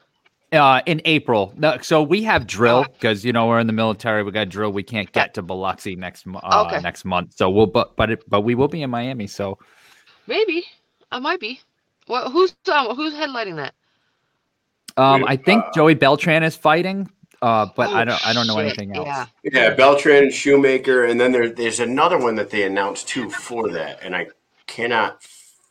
[0.53, 1.53] Uh, in April.
[1.57, 2.93] No, so we have drill Oh.
[2.93, 4.23] because you know we're in the military.
[4.23, 4.71] We got drill.
[4.71, 6.81] We can't get to Biloxi next mo- uh, Okay.
[6.83, 7.33] next month.
[7.35, 9.27] So we'll but but it, but we will be in Miami.
[9.27, 9.59] So
[10.27, 10.65] Maybe
[11.11, 11.61] I might be.
[12.07, 13.75] Well, who's um, who's headlining that?
[14.97, 17.11] Um, I think uh, Joey Beltran is fighting.
[17.41, 19.07] uh, but Oh, I don't I don't know shit, anything else.
[19.07, 19.27] Yeah.
[19.45, 23.71] Yeah, Beltran and Shoemaker, and then there, there's another one that they announced too for
[23.71, 24.29] that, and I
[24.67, 25.23] cannot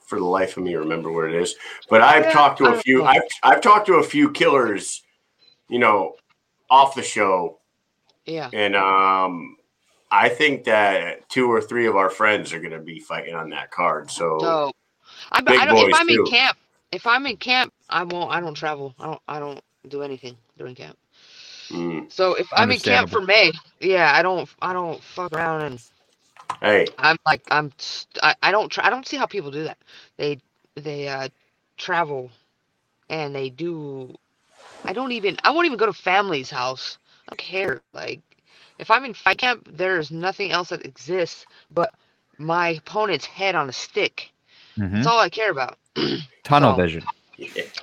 [0.05, 1.55] for the life of me remember what it is.
[1.89, 2.99] But I've Yeah, talked to a few.
[2.99, 3.05] know.
[3.05, 5.01] I've I've talked to a few killers,
[5.69, 6.15] you know,
[6.69, 7.59] off the show,
[8.25, 8.49] Yeah.
[8.51, 9.55] and um,
[10.11, 13.49] I think that two or three of our friends are going to be fighting on
[13.51, 14.11] that card.
[14.11, 14.71] So So,
[15.31, 16.57] I, Big I don't, if I'm in camp,
[16.91, 18.31] if I'm in camp, I won't.
[18.31, 18.95] I don't travel.
[18.99, 19.21] I don't.
[19.27, 20.97] I don't do anything during camp.
[21.69, 24.49] mm, So if I'm in camp for May, yeah, I don't.
[24.61, 25.81] I don't fuck around and
[26.61, 27.71] hey, I'm like I'm.
[28.23, 28.69] I, I don't.
[28.69, 29.77] Tra- I don't see how people do that.
[30.17, 30.39] They
[30.75, 31.29] they uh
[31.77, 32.29] travel,
[33.09, 34.15] and they do.
[34.85, 35.37] I don't even.
[35.43, 36.97] I won't even go to family's house.
[37.27, 37.81] I don't care.
[37.93, 38.21] Like,
[38.79, 41.93] if I'm in fight camp, there's nothing else that exists but
[42.37, 44.31] my opponent's head on a stick.
[44.77, 44.91] Mhm.
[44.93, 45.77] That's all I care about.
[46.43, 47.03] Tunnel so- vision.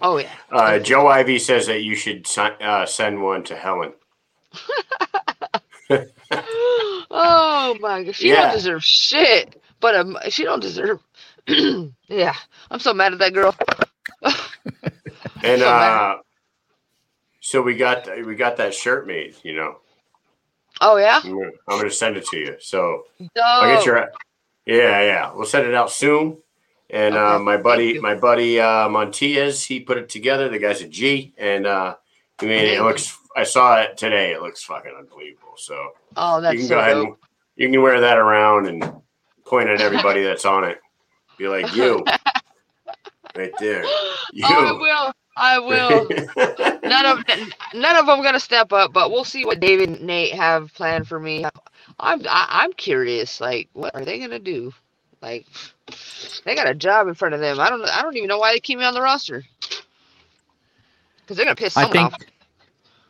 [0.02, 0.36] Oh yeah.
[0.52, 3.92] uh, Joe Ivy says that you should si- uh, send one to Helen.
[7.10, 8.42] oh my god, she Yeah.
[8.42, 9.60] don't deserve shit.
[9.80, 11.00] But um, she don't deserve.
[12.08, 12.34] yeah,
[12.70, 13.54] I'm so mad at that girl.
[15.42, 16.16] And So uh,
[17.40, 19.36] so we got we got that shirt made.
[19.44, 19.76] You know,
[20.80, 21.20] Oh yeah.
[21.24, 22.56] I'm gonna, I'm gonna send it to you.
[22.60, 23.04] So
[23.60, 24.10] I'll get your
[24.66, 25.32] yeah yeah.
[25.34, 26.38] We'll send it out soon.
[26.90, 30.48] And uh, my buddy my buddy uh, Montias he put it together.
[30.48, 31.96] The guy's a G, and uh,
[32.40, 32.82] he made it.
[32.82, 33.16] Looks.
[33.36, 34.32] I saw it today.
[34.32, 35.54] It looks fucking unbelievable.
[35.56, 37.06] So Oh, you can so go ahead dope.
[37.08, 37.16] and
[37.56, 38.82] you can wear that around and
[39.44, 40.80] point at everybody that's on it.
[41.36, 42.04] Be like you,
[43.36, 43.84] right there.
[44.32, 44.44] You.
[44.46, 45.12] Oh, I will.
[45.36, 46.80] I will.
[46.82, 47.24] none of
[47.74, 51.06] none of them gonna step up, but we'll see what David and Nate have planned
[51.06, 51.44] for me.
[52.00, 53.40] I'm I, I'm curious.
[53.40, 54.72] Like, what are they gonna do?
[55.20, 55.46] Like,
[56.44, 57.60] they got a job in front of them.
[57.60, 59.44] I don't I don't even know why they keep me on the roster.
[61.20, 62.20] Because they're gonna piss I someone think off.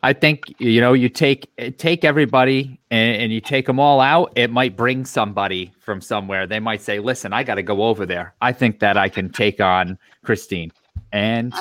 [0.01, 4.31] I think you know you take take everybody and, and you take them all out.
[4.35, 6.47] It might bring somebody from somewhere.
[6.47, 8.33] They might say, "Listen, I got to go over there.
[8.41, 10.71] I think that I can take on Christine."
[11.11, 11.53] And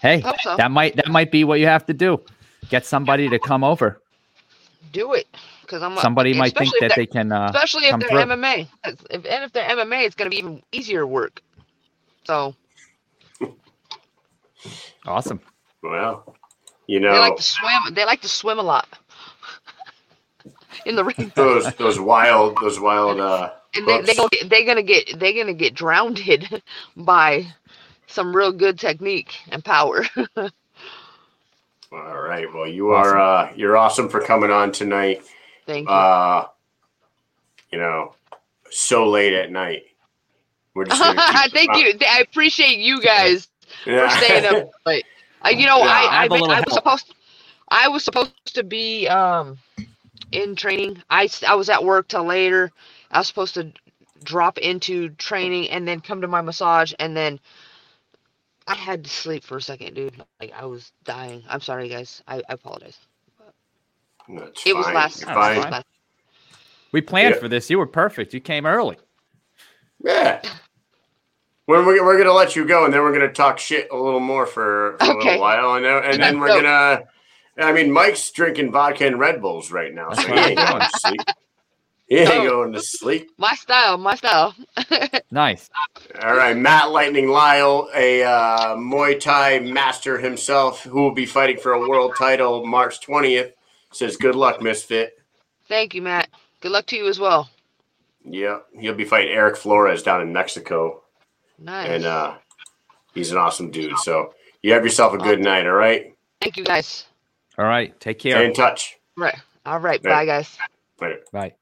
[0.00, 0.56] hey, so.
[0.56, 2.20] that might that might be what you have to do.
[2.68, 4.00] Get somebody to come over.
[4.92, 5.26] Do it.
[5.62, 7.32] Because I'm Somebody might think that they're- can.
[7.32, 8.18] Uh, especially if come they're through.
[8.18, 8.68] MMA.
[8.84, 11.40] 'Cause If, and if they're MMA, it's gonna be even easier work.
[12.24, 12.54] So
[15.06, 15.40] awesome.
[15.82, 16.36] well,
[16.86, 17.94] you know they know like to swim.
[17.94, 18.86] They like to swim a lot
[20.86, 21.32] in the ring.
[21.34, 24.16] those those wild those wild uh and they, they hooks.
[24.16, 26.20] gonna get, they're gonna get they're gonna get drowned
[26.96, 27.46] by
[28.06, 30.04] some real good technique and power.
[30.36, 32.46] All right.
[32.54, 35.22] Well, you are uh you're awesome for coming on tonight.
[35.66, 35.94] Thank you.
[35.94, 36.48] Uh
[37.72, 38.14] you know,
[38.70, 39.84] so late at night.
[40.74, 41.94] We're just gonna keep- Thank you.
[42.08, 43.48] I appreciate you guys
[43.86, 44.08] Yeah.
[44.08, 45.06] for staying up late.
[45.44, 46.74] Uh, you know, Yeah, I I I, been- I was help.
[46.74, 47.14] supposed
[47.70, 49.58] I was supposed to be um
[50.32, 51.02] in training.
[51.10, 52.72] I I was at work till later.
[53.10, 53.72] I was supposed to
[54.24, 57.40] drop into training and then come to my massage and then
[58.66, 60.16] I had to sleep for a second, dude.
[60.40, 61.44] Like I was dying.
[61.48, 62.22] I'm sorry, guys.
[62.28, 62.98] I, I apologize.
[64.36, 65.20] That's It was last.
[65.22, 65.70] You're it was fine.
[65.70, 65.86] last-
[66.92, 67.40] We planned Yeah.
[67.40, 67.68] for this.
[67.70, 68.34] You were perfect.
[68.34, 68.96] You came early.
[70.04, 70.42] Yeah.
[71.66, 74.20] We're, we're, we're gonna let you go, and then we're gonna talk shit a little
[74.20, 77.04] more for, for a little while, and then, and then we're gonna.
[77.56, 80.88] I mean, Mike's drinking vodka and Red Bulls right now, so he ain't going to
[80.94, 81.20] sleep.
[82.08, 82.48] He ain't Dope.
[82.50, 83.30] going to sleep.
[83.38, 84.54] My style, my style.
[85.30, 85.70] Nice.
[86.22, 91.56] All right, Matt Lightning Lyle, a uh, Muay Thai master himself, who will be fighting
[91.58, 93.52] for a world title March twentieth,
[93.92, 95.18] says, "Good luck, Misfit."
[95.68, 96.28] Thank you, Matt.
[96.60, 97.48] Good luck to you as well.
[98.24, 101.02] Yeah, he'll be fighting Eric Flores down in Mexico,
[101.58, 101.88] Nice.
[101.88, 102.34] and uh,
[103.14, 103.98] he's an awesome dude.
[103.98, 105.66] So you have yourself a good night.
[105.66, 107.06] All right, Thank you, guys.
[107.58, 107.98] All right.
[108.00, 108.32] Take care.
[108.36, 108.96] stay in touch.
[109.16, 109.36] Right.
[109.66, 110.00] All right.
[110.02, 110.10] Yeah.
[110.10, 110.56] Bye, guys.
[111.00, 111.20] Later.
[111.32, 111.54] Bye.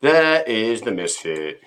[0.00, 1.60] That is the Misfit.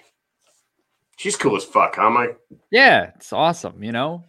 [1.17, 2.39] She's cool as fuck, huh, Mike?
[2.71, 4.23] Yeah, it's awesome, you know.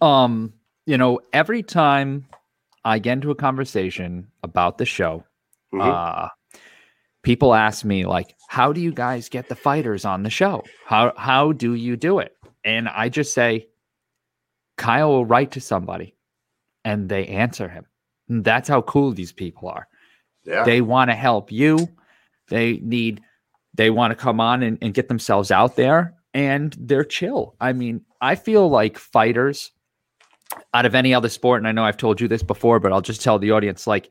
[0.00, 0.52] Um,
[0.84, 2.26] you know, every time
[2.88, 5.24] I get into a conversation about the show,
[5.72, 5.80] Mhm.
[5.82, 6.28] uh
[7.22, 10.64] people ask me like, how do you guys get the fighters on the show?
[10.86, 12.36] How how do you do it?
[12.64, 13.68] And I just say
[14.76, 16.14] Kyle will write to somebody
[16.84, 17.84] and they answer him.
[18.28, 19.88] And that's how cool these people are
[20.48, 20.64] yeah.
[20.64, 21.88] they want to help you
[22.48, 23.20] they need
[23.74, 27.72] they want to come on and, and get themselves out there and they're chill i
[27.72, 29.70] mean i feel like fighters
[30.74, 33.00] out of any other sport and i know i've told you this before but i'll
[33.00, 34.10] just tell the audience like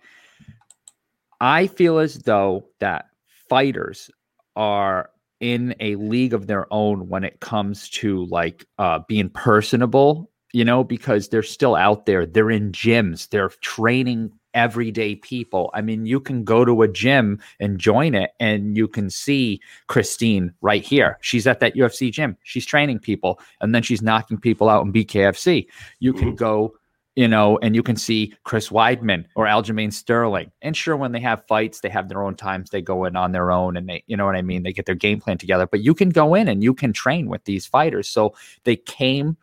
[1.42, 3.06] i feel as though that
[3.50, 4.10] fighters
[4.56, 5.10] are
[5.40, 10.66] in a league of their own when it comes to like uh being personable you
[10.66, 12.26] know, because they're still out there.
[12.26, 13.30] They're in gyms.
[13.30, 15.70] They're training everyday people.
[15.76, 19.62] I mean, you can go to a gym and join it, and you can see
[19.86, 21.20] Christine right here.
[21.22, 22.36] She's at that UFC gym.
[22.42, 25.68] She's training people, and then she's knocking people out in BKFC.
[26.00, 26.76] You can go,
[27.16, 30.52] you know, and you can see Chris Weidman or Aljamain Sterling.
[30.64, 32.72] And sure, when they have fights, they have their own times.
[32.72, 34.64] They go in on their own, and they, you know what I mean.
[34.64, 35.68] They get their game plan together.
[35.68, 38.10] But you can go in and you can train with these fighters.
[38.10, 38.34] So
[38.64, 39.38] they came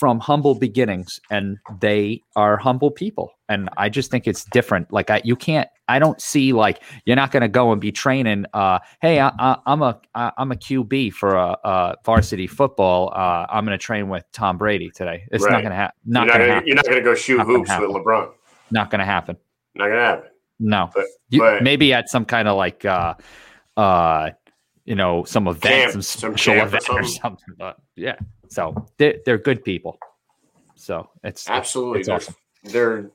[0.00, 3.30] from humble beginnings and they are humble people.
[3.50, 4.90] And i just think it's different.
[4.90, 7.92] Like i you can't i don't see like you're not going to go and be
[7.92, 12.46] training uh hey I, I, i'm a I, i'm a qb for a, a varsity
[12.46, 13.12] football.
[13.14, 15.24] Uh i'm going to train with tom brady today.
[15.30, 17.46] It's not going to happen You're not going to you're not gonna go shoot Not
[17.46, 18.30] hoops with LeBron.
[18.70, 19.36] not going to happen.
[19.74, 20.30] Not gonna happen.
[20.58, 20.90] no.
[20.94, 23.14] But You- but maybe at some kind of like uh
[23.76, 24.30] uh
[24.86, 27.20] you know some event Camp, some some special camp or event or something.
[27.22, 28.16] something but yeah
[28.48, 29.98] so they're, they're good people
[30.74, 32.34] so it's absolutely, it's they're, awesome.
[32.64, 33.10] they're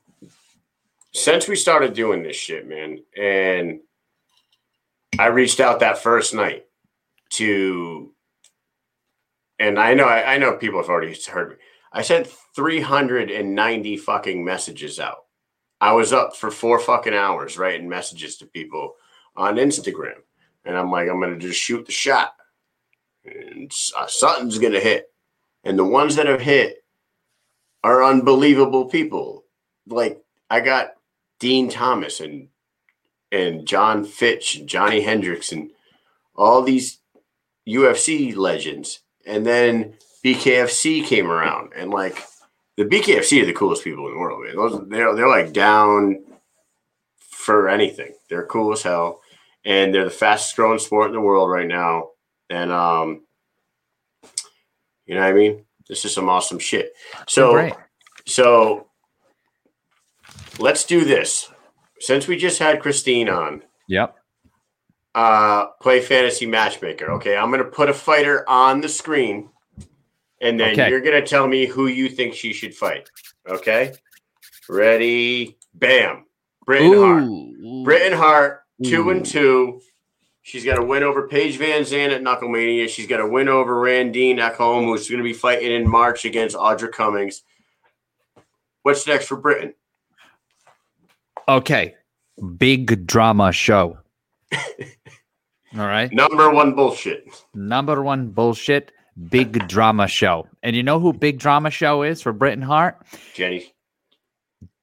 [1.16, 3.80] since we started doing this shit, man, and
[5.18, 6.66] I reached out that first night
[7.30, 8.12] to,
[9.58, 11.56] and I know I, I know people have already heard me.
[11.90, 15.24] I sent three hundred and ninety fucking messages out.
[15.80, 18.92] I was up for four fucking hours writing messages to people
[19.36, 20.20] on Instagram,
[20.66, 22.34] and I'm like, I'm gonna just shoot the shot,
[23.26, 25.10] and uh, something's gonna hit,
[25.64, 26.84] and the ones that have hit
[27.82, 29.44] are unbelievable people.
[29.86, 30.94] Like I got
[31.38, 32.48] Dean Thomas and
[33.32, 35.70] and Jon Fitch and Johny Hendricks and
[36.34, 37.00] all these
[37.68, 39.00] UFC legends.
[39.26, 42.22] And then BKFC came around and like
[42.76, 44.56] the BKFC are the coolest people in the world, man.
[44.56, 46.24] Those they're they're like down
[47.18, 48.12] for anything.
[48.28, 49.20] They're cool as hell.
[49.64, 52.10] And they're the fastest growing sport in the world right now.
[52.50, 53.22] And um
[55.06, 55.64] you know what I mean?
[55.88, 56.92] This is some awesome shit.
[57.28, 57.52] So
[58.26, 58.88] so
[60.58, 61.50] let's do this.
[62.00, 64.16] Since we just had Christine on, yep
[65.14, 67.10] uh, play fantasy matchmaker.
[67.12, 69.48] Okay, I'm gonna put a fighter on the screen,
[70.42, 70.90] and then Okay.
[70.90, 73.08] you're gonna tell me who you think she should fight.
[73.48, 73.94] Okay,
[74.68, 75.56] ready?
[75.72, 76.26] Bam!
[76.66, 77.24] Britain Hart.
[77.84, 79.10] Britain Hart, two Ooh.
[79.10, 79.80] and two.
[80.46, 82.88] She's got a win over Paige VanZant at Knucklemania.
[82.88, 86.24] She's got a win over Randine at home, who's going to be fighting in March
[86.24, 87.42] against Audra Cummings.
[88.82, 89.74] What's next for Britain?
[91.48, 91.96] Okay.
[92.58, 93.98] Big drama show.
[94.52, 94.60] All
[95.72, 96.12] right.
[96.12, 97.26] Number one bullshit.
[97.52, 98.92] Number one bullshit.
[99.28, 100.46] Big drama show.
[100.62, 102.98] And you know who Big Drama Show is for Britain Hart?
[103.34, 103.74] Jenny.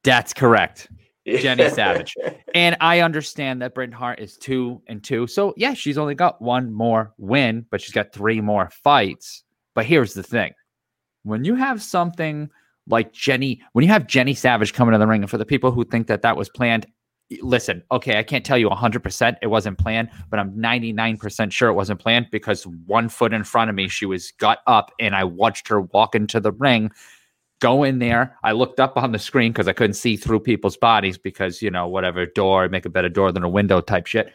[0.02, 0.88] That's correct.
[1.26, 2.14] Jenny Savage.
[2.54, 5.26] And I understand that Britain Hart is two and two.
[5.26, 9.44] So yeah, she's only got one more win, but she's got three more fights.
[9.74, 10.52] But here's the thing.
[11.22, 12.50] When you have something
[12.86, 15.72] like Jenny, when you have Jenny Savage coming to the ring, and for the people
[15.72, 16.86] who think that that was planned,
[17.40, 21.74] listen, okay, I can't tell you 100% it wasn't planned, but I'm 99% sure it
[21.74, 25.24] wasn't planned because one foot in front of me, she was got up and I
[25.24, 26.90] watched her walk into the ring,
[27.64, 28.36] go in there.
[28.44, 31.70] I looked up on the screen because I couldn't see through people's bodies because, you
[31.70, 34.32] know, whatever door, make a better door than a window type shit.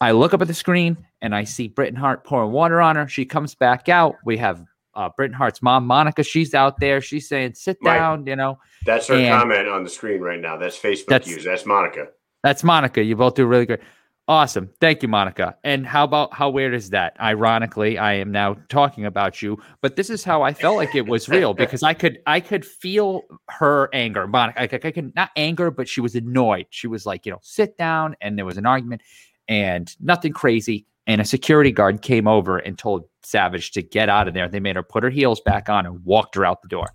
[0.00, 3.08] I look up at the screen and I see Britain Hart pouring water on her.
[3.08, 4.16] She comes back out.
[4.26, 4.62] We have
[4.94, 6.22] uh, Britain Hart's mom, Monica.
[6.22, 7.00] She's out there.
[7.00, 7.96] She's saying, sit Right.
[7.98, 8.58] down, you know.
[8.84, 10.56] That's her And- comment on the screen right now.
[10.58, 11.48] That's Facebook That's- user.
[11.50, 12.08] That's Monica.
[12.42, 13.02] That's Monica.
[13.02, 13.80] You both do really great.
[14.26, 14.70] Awesome.
[14.80, 15.54] Thank you, Monica.
[15.64, 17.14] And how about how weird is that?
[17.20, 21.06] Ironically, I am now talking about you, but this is how I felt like it
[21.06, 23.20] was real because I could I could feel
[23.50, 24.26] her anger.
[24.26, 26.66] Monica, I, I could not anger, but she was annoyed.
[26.70, 29.02] She was like, you know, sit down, and there was an argument,
[29.46, 30.86] and nothing crazy.
[31.06, 34.48] And a security guard came over and told Savage to get out of there.
[34.48, 36.86] They made her put her heels back on and walked her out the door.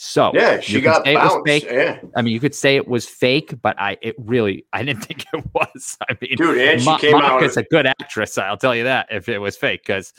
[0.00, 1.64] So Yeah, she got bounced.
[1.64, 5.00] Yeah, I mean, you could say it was fake, but I it really I didn't
[5.04, 5.98] think it was.
[6.08, 7.22] I mean, dude, and she Mo- came out.
[7.22, 8.38] Monica's a good actress.
[8.38, 10.12] I'll tell you that if it was fake, because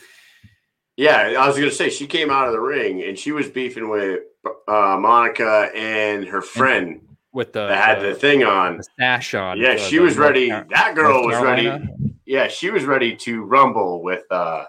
[0.98, 3.88] Yeah, I was gonna say she came out of the ring and she was beefing
[3.88, 4.20] with
[4.68, 7.00] uh, Monica and her friend
[7.32, 8.78] with the, that had the, the thing on.
[8.78, 9.58] the stash on.
[9.58, 10.50] Yeah, for she the was ready.
[10.50, 11.72] That girl was ready.
[12.26, 14.30] Yeah, she was ready to rumble with.
[14.30, 14.66] uh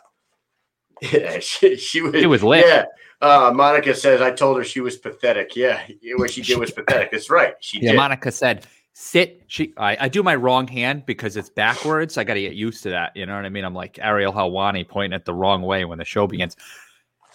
[1.02, 2.14] Yeah, she, she was.
[2.14, 2.64] It was lit.
[2.66, 2.84] Yeah,
[3.20, 5.54] uh, Monica says I told her she was pathetic.
[5.56, 5.80] Yeah,
[6.16, 7.10] what she did was pathetic.
[7.10, 7.54] That's right.
[7.60, 7.96] She Yeah, did.
[7.96, 12.16] Monica said, "Sit." She, I, I do my wrong hand because it's backwards.
[12.18, 13.16] I got to get used to that.
[13.16, 13.64] You know what I mean?
[13.64, 16.56] I'm like Ariel Helwani pointing it the wrong way when the show begins.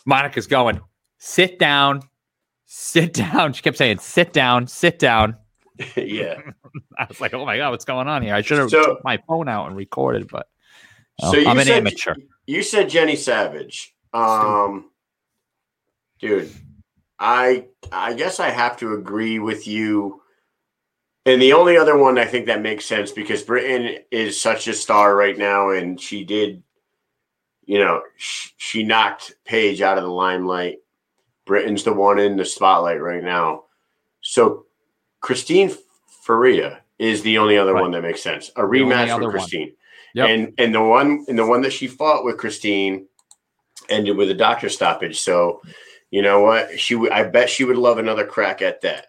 [0.05, 0.79] Monica's going,
[1.17, 2.01] "Sit down,
[2.65, 5.37] sit down." She kept saying, "Sit down, sit down."
[5.97, 6.39] yeah.
[6.97, 9.03] I was like, "Oh my god, what's going on here?" I should have So- took
[9.03, 10.47] my phone out and recorded, but
[11.21, 12.15] oh, So you I'm an said amateur.
[12.47, 13.95] you said Jenny Savage.
[14.13, 14.91] Um,
[16.19, 16.51] dude,
[17.19, 20.21] I I guess I have to agree with you.
[21.27, 24.73] And the only other one I think that makes sense because Britain is such a
[24.73, 26.61] star right now, and she did,
[27.65, 30.77] you know, sh- she knocked Paige out of the limelight.
[31.45, 33.63] Britain's the one in the spotlight right now.
[34.21, 34.65] So
[35.19, 35.71] Christine
[36.23, 37.81] Faria is the only other Right.
[37.81, 38.49] one that makes sense.
[38.55, 39.71] A rematch with one.
[40.15, 40.29] Yep.
[40.29, 43.07] And and the one and the one that she fought with Christine
[43.89, 45.19] ended with a doctor stoppage.
[45.19, 45.61] So
[46.09, 46.79] you know what?
[46.79, 49.07] She would I bet she would love another crack at that.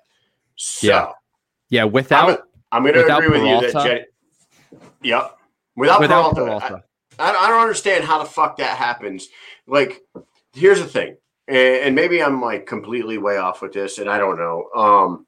[0.57, 1.13] So Yeah.
[1.69, 2.43] Yeah, without
[2.73, 3.89] I'm gonna without agree with you that Peralta?
[3.89, 4.05] Jenny,
[5.03, 5.39] Yep.
[5.77, 6.85] Without, without Peralta, I- Peralta.
[7.19, 9.29] I, I don't understand how the fuck that happens.
[9.67, 10.03] Like,
[10.53, 11.17] here's the thing,
[11.49, 14.69] and, and maybe I'm like completely way off with this, and I don't know.
[14.77, 15.27] Um,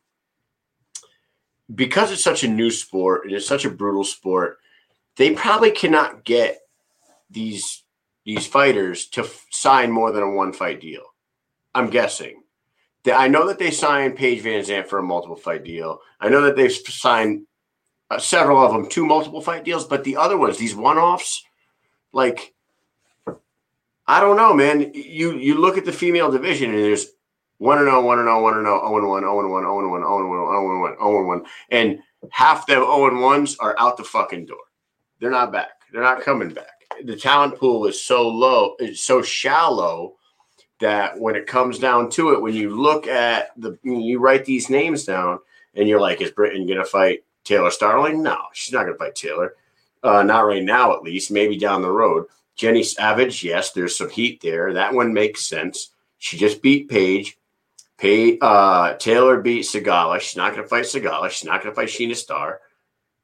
[1.75, 4.59] because it's such a new sport and it's such a brutal sport,
[5.19, 6.61] they probably cannot get
[7.29, 7.83] these
[8.25, 11.03] these fighters to f- sign more than a one fight deal.
[11.75, 12.43] I'm guessing.
[13.05, 16.01] That I know that they signed Paige VanZant for a multiple fight deal.
[16.21, 17.47] I know that they've signed
[18.11, 21.45] uh, several of them two multiple fight deals, but the other ones, these one offs,
[22.13, 22.55] like
[24.07, 24.93] I don't know, man.
[24.95, 27.07] You you look at the female division and there's
[27.59, 29.65] one and oh, one and oh, one and oh, oh and one, oh and one,
[29.65, 31.99] oh and one, oh and one, oh and one, oh and one, and
[32.31, 34.59] half them oh and ones are out the fucking door.
[35.21, 35.71] They're not back.
[35.93, 36.67] They're not coming back.
[37.05, 40.15] The talent pool is so low, it's so shallow
[40.81, 44.71] that when it comes down to it, when you look at the, you write these
[44.71, 45.39] names down,
[45.75, 48.23] and you're like, is Britain gonna fight Taylor Starling?
[48.23, 49.55] No, she's not gonna fight Taylor.
[50.03, 51.31] Uh, not right now, at least.
[51.31, 52.27] Maybe down the road.
[52.55, 54.73] Jenny Savage, yes, there's some heat there.
[54.73, 55.91] That one makes sense.
[56.19, 57.39] She just beat Paige.
[57.99, 60.21] Pay, uh, Taylor beat Sigala.
[60.21, 61.31] She's not going to fight Sigala.
[61.31, 62.61] She's not going to fight Sheena Star.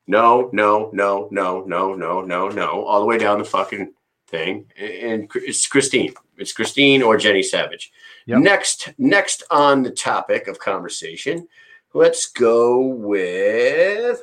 [0.06, 2.84] No, no, no, no, no, no, no, no.
[2.84, 3.92] All the way down the fucking
[4.28, 4.66] thing.
[4.78, 6.14] And it's Christine.
[6.36, 7.92] It's Christine or Jenny Savage.
[8.26, 8.40] Yep.
[8.40, 11.48] Next, next on the topic of conversation,
[11.92, 14.22] let's go with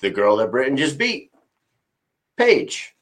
[0.00, 1.30] the girl that Britain just beat,
[2.36, 2.94] Paige.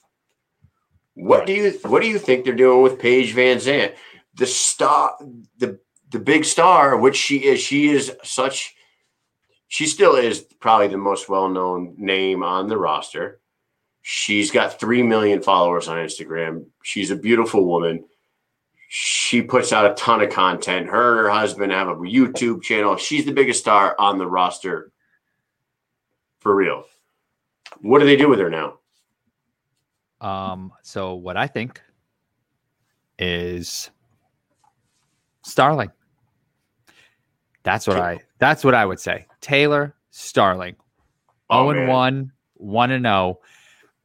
[1.15, 3.95] What do you what do you think they're doing with Paige VanZant?
[4.35, 5.17] The star,
[5.59, 5.79] the
[6.11, 7.61] the big star, which she is.
[7.61, 8.75] She is such.
[9.73, 13.41] She still is probably the most well known name on the roster.
[14.03, 16.67] She's got three million followers on Instagram.
[16.83, 18.05] She's a beautiful woman.
[18.91, 20.89] She puts out a ton of content.
[20.89, 22.99] Her and her husband have a YouTube channel.
[22.99, 24.93] She's the biggest star on the roster.
[26.41, 26.85] For real.
[27.81, 28.79] What do they do with her now?
[30.21, 31.81] Um, so what I think
[33.19, 33.89] is
[35.45, 35.91] Starling.
[37.63, 39.27] That's what I that's what I would say.
[39.41, 40.77] Taylor Starling.
[41.49, 41.89] Oh, 0 and man.
[41.89, 43.41] 1, 1 and 0.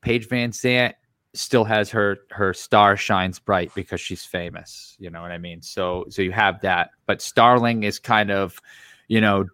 [0.01, 0.93] Paige VanZant
[1.34, 4.95] still has her her star shines bright because she's famous.
[4.99, 5.62] You know what I mean?
[5.62, 6.91] So so you have that.
[7.05, 8.60] But Starling is kind of,
[9.08, 9.45] you know,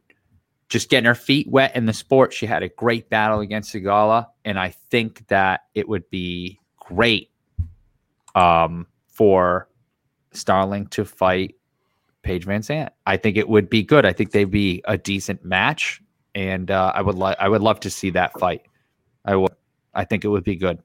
[0.69, 2.33] just getting her feet wet in the sport.
[2.33, 7.29] She had a great battle against Sigala, and I think that it would be great
[8.35, 9.69] um, for
[10.31, 11.55] Starling to fight
[12.23, 12.89] Paige VanZant.
[13.05, 14.05] I think it would be good.
[14.05, 16.01] I think they'd be a decent match,
[16.33, 18.63] and uh, I would like I would love to see that fight.
[19.25, 19.53] I would.
[19.93, 20.79] I think it would be good.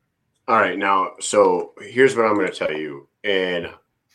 [0.48, 3.06] All right, now, so here's what I'm going to tell you.
[3.22, 3.68] And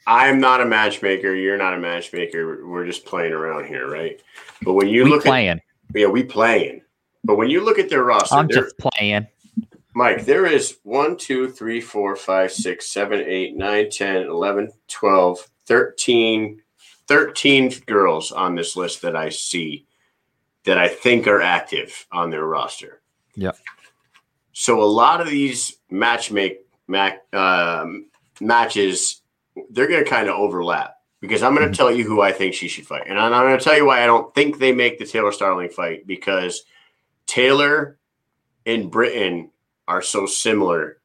[0.08, 1.34] I'm not a matchmaker.
[1.36, 2.68] You're not a matchmaker.
[2.68, 4.20] We're just playing around here, right?
[4.64, 5.50] But when you we look playing.
[5.50, 5.62] at,
[5.94, 6.82] yeah, we playing.
[7.24, 9.28] But when you look at their roster, I'm just playing.
[9.96, 15.48] Mike, there is 1, 2, 3, 4, 5, 6, 7, 8, 9, 10, 11, 12,
[15.68, 16.62] 13,
[17.08, 19.86] 13 girls on this list that I see
[20.64, 23.02] that I think are active on their roster.
[23.36, 23.52] Yeah.
[24.54, 28.06] So a lot of these match make mac, um,
[28.40, 29.22] matches,
[29.72, 31.78] they're going to kind of overlap because I'm going to Mhm.
[31.78, 34.04] tell you who I think she should fight, and I'm going to tell you why
[34.04, 36.64] I don't think they make the Taylor Starling fight because
[37.26, 38.00] Taylor
[38.66, 39.52] and Britain
[39.88, 41.02] are so similar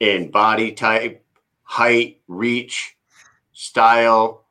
[0.00, 1.24] in body type,
[1.62, 2.96] height, reach,
[3.52, 4.41] style.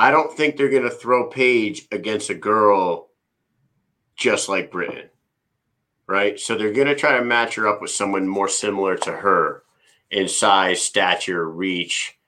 [0.00, 3.08] I don't think they're going to throw Paige against a girl
[4.16, 5.10] just like Britain
[6.10, 6.40] right?
[6.40, 9.62] So they're going to try to match her up with someone more similar to her
[10.10, 12.18] in size, stature, reach,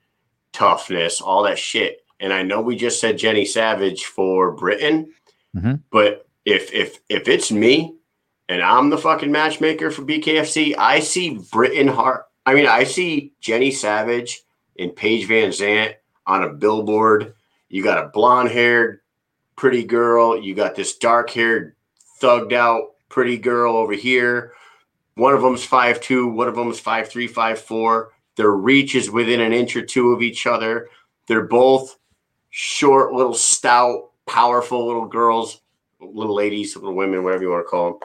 [0.53, 2.05] toughness, all that shit.
[2.21, 5.13] And I know we just said Jenny Savage for Britain,
[5.57, 5.81] Mhm.
[5.91, 7.97] but if if if it's me
[8.49, 12.27] and I'm the fucking matchmaker for BKFC, I see Britain Hart.
[12.47, 14.43] I mean, I see Jenny Savage
[14.79, 15.95] and Paige VanZant
[16.25, 17.35] on a billboard.
[17.73, 19.01] You got a blonde haired
[19.57, 20.39] pretty girl.
[20.39, 21.75] You got this dark haired,
[22.21, 24.53] thugged out pretty girl over here.
[25.15, 26.29] One of them's five two.
[26.29, 28.13] One of them's five three, five four.
[28.37, 30.91] Their reach is within an inch or two of each other.
[31.27, 31.97] They're both
[32.51, 35.63] short, little stout, powerful little girls,
[35.99, 38.01] little ladies, little women, whatever you want to call them.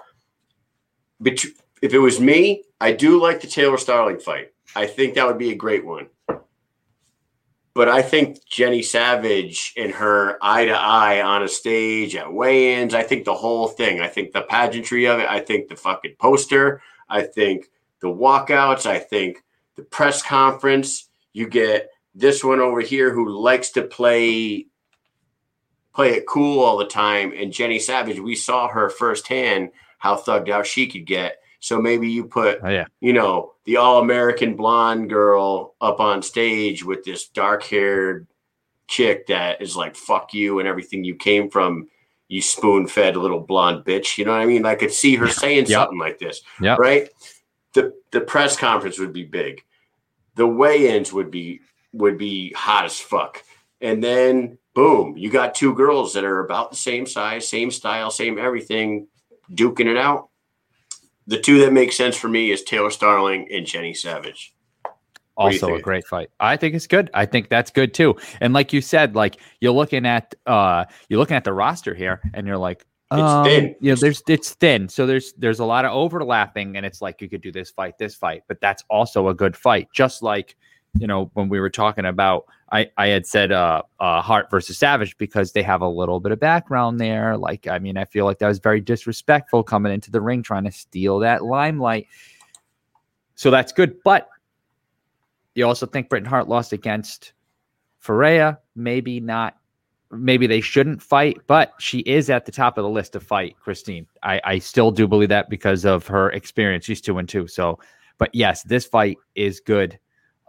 [1.20, 1.44] But
[1.82, 4.54] if it was me, I do like the Taylor Starling fight.
[4.78, 6.08] I think that would be a great one.
[7.78, 12.74] But I think Jenny Savage and her eye to eye on a stage at weigh
[12.74, 15.76] ins, I think the whole thing, I think the pageantry of it, I think the
[15.76, 17.70] fucking poster, I think
[18.02, 19.44] the walkouts, I think
[19.76, 24.66] the press conference, you get this one over here who likes to play
[25.94, 27.32] play it cool all the time.
[27.38, 29.70] And Jenny Savage we saw her firsthand
[30.00, 32.86] how thugged out she could get so maybe you put Oh, yeah.
[33.02, 38.28] you know the all-American blonde girl up on stage with this dark-haired
[38.88, 41.88] chick that is like fuck you and everything you came from
[42.30, 45.66] you spoon-fed little blonde bitch you know what I mean I could see her saying
[45.68, 45.70] Yep.
[45.70, 46.80] something like this Yep.
[46.80, 47.10] right
[47.74, 49.64] the the press conference would be big
[50.36, 51.60] the weigh-ins would be
[51.94, 53.44] would be hot as fuck
[53.82, 58.10] and then boom you got two girls that are about the same size same style
[58.12, 59.08] same everything
[59.54, 60.30] duking it out
[61.28, 64.54] the two that make sense for me is taylor starling and jenny savage
[65.36, 66.30] What also a great fight.
[66.40, 67.12] I think it's good.
[67.14, 68.16] I think that's good too.
[68.42, 72.22] And like you said, like you're looking at uh you're looking at the roster here
[72.34, 73.76] and you're like It's um, thin.
[73.80, 74.90] You know, there's it's thin.
[74.90, 77.98] So there's there's a lot of overlapping and it's like you could do this fight,
[77.98, 79.88] this fight, but that's also a good fight.
[79.94, 80.58] Just like,
[81.00, 84.78] you know, when we were talking about I, I had said uh, uh Hart versus
[84.78, 87.38] Savage because they have a little bit of background there.
[87.38, 90.66] Like, I mean, I feel like that was very disrespectful coming into the ring trying
[90.66, 92.08] to steal that limelight.
[93.36, 94.04] So that's good.
[94.04, 94.30] But
[95.56, 97.34] you also think Britain Hart lost against
[98.04, 98.58] Ferea.
[98.76, 99.58] Maybe not.
[100.10, 103.58] Maybe they shouldn't fight, but she is at the top of the list to fight
[103.60, 104.08] Christine.
[104.24, 106.86] I, I still do believe that because of her experience.
[106.86, 107.46] She's two and two.
[107.48, 107.80] So,
[108.18, 110.00] but yes, this fight is good.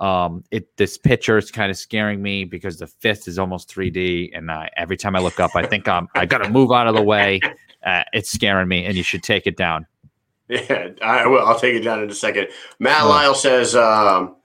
[0.00, 4.30] Um, it this picture is kind of scaring me because the fist is almost 3D,
[4.36, 6.86] and I, every time I look up, I think I'm I got to move out
[6.86, 7.40] of the way.
[7.84, 9.86] Uh, it's scaring me, and you should take it down.
[10.50, 13.08] yeah i will i'll take it down in a second matt Oh.
[13.10, 14.36] lyle says um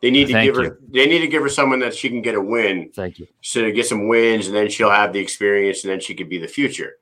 [0.00, 0.78] they need to give her you.
[0.90, 3.26] they need to give her someone that she can get a win Thank you.
[3.42, 6.28] so to get some wins and then she'll have the experience and then she could
[6.28, 6.98] be the future.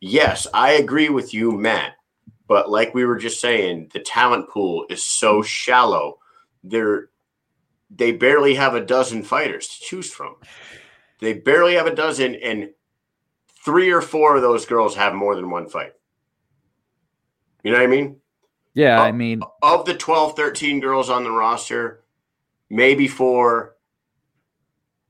[0.00, 1.92] Yes, I agree with you, Matt.
[2.48, 6.18] But like we were just saying, the talent pool is so shallow.
[6.62, 7.08] They're
[7.90, 10.36] they barely have a dozen fighters to choose from.
[11.20, 12.70] They barely have a dozen, and
[13.64, 15.92] three or four of those girls have more than one fight.
[17.62, 18.16] You know what I mean?
[18.74, 19.02] Yeah, Oh.
[19.02, 22.04] I mean, Of the 12, 13 girls on the roster,
[22.70, 23.76] maybe four.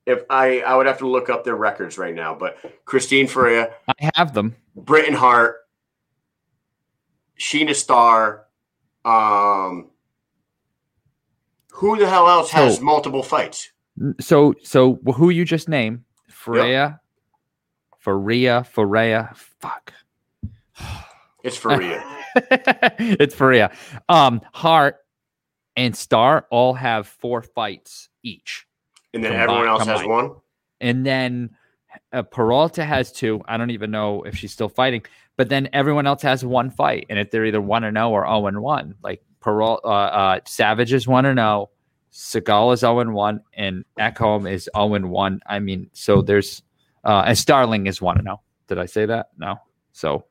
[0.07, 3.73] If I I would have to look up their records right now, but Christine Ferea,
[3.87, 4.57] I have them.
[4.75, 5.59] Britain Hart,
[7.39, 8.47] Sheena Starr,
[9.05, 9.90] um,
[11.81, 13.73] who the hell else has multiple fights?
[14.21, 16.05] So, so who you just named?
[16.29, 17.01] Freya,
[17.99, 19.33] Faria, Faria.
[19.35, 19.95] Fuck.
[21.43, 22.05] It's Faria.
[22.37, 23.75] it's Faria.
[24.11, 24.99] Um, Hart
[25.75, 28.67] and Star all have four fights each,
[29.15, 30.33] and then everyone else has one.
[30.83, 31.57] and then
[32.13, 33.41] uh, Peralta has two.
[33.49, 35.03] I don't even know if she's still fighting,
[35.39, 38.27] but then everyone else has one fight, and if they're either one and zero or
[38.27, 41.71] zero and one, like Peralta, uh, uh, Savage is one and zero,
[42.13, 45.41] Seagal is zero and one, and Ekholm is zero and one.
[45.47, 46.63] I mean, so there's
[47.05, 48.41] uh, and Starling is one and zero.
[48.69, 49.29] Did I say that?
[49.39, 49.57] No.
[49.93, 50.25] So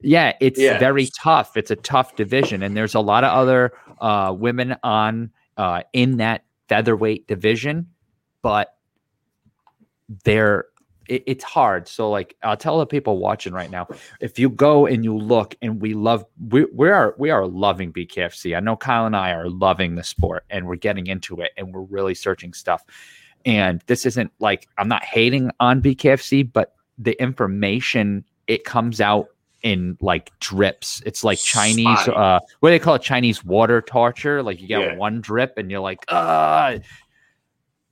[0.00, 0.78] yeah, it's Yeah.
[0.78, 1.56] very tough.
[1.56, 6.18] It's a tough division, and there's a lot of other uh, women on uh, in
[6.18, 7.88] that featherweight division,
[8.42, 8.76] but
[10.24, 10.66] they're
[11.08, 11.88] it, it's hard.
[11.88, 13.86] So like I'll tell the people watching right now,
[14.20, 17.92] if you go and you look and we love we we are we are loving
[17.92, 18.56] BKFC.
[18.56, 21.72] I know Kyle and I are loving the sport and we're getting into it and
[21.72, 22.82] we're really searching stuff.
[23.44, 29.28] And this isn't like I'm not hating on BKFC, but the information it comes out
[29.62, 31.02] in like drips.
[31.06, 33.02] It's like Chinese uh what do they call it?
[33.02, 34.42] Chinese water torture.
[34.42, 34.96] Like you get Yeah.
[34.96, 36.78] one drip and you're like, uh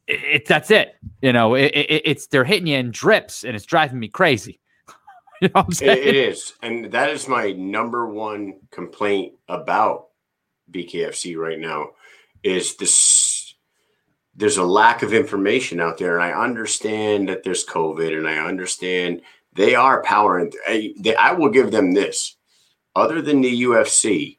[0.06, 0.97] it, it- that's it.
[1.22, 4.60] You know, it, it, it's they're hitting you in drips, and it's driving me crazy.
[5.43, 10.06] you know It- it is, and that is my number one complaint about
[10.70, 11.90] BKFC right now.
[12.43, 13.55] Is this?
[14.36, 18.39] There's a lack of information out there, and I understand that there's COVID, and I
[18.39, 19.22] understand
[19.52, 20.51] they are powering.
[20.66, 22.36] I, they, I will give them this.
[22.97, 24.39] Other than the UFC,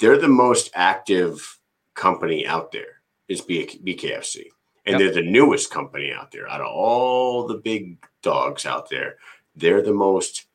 [0.00, 1.58] they're the most active
[1.94, 3.00] company out there.
[3.28, 4.44] Is B- BKFC,
[4.86, 5.12] and Yep.
[5.14, 6.48] they're the newest company out there.
[6.48, 9.16] Out of all the big dogs out there,
[9.54, 10.46] they're the most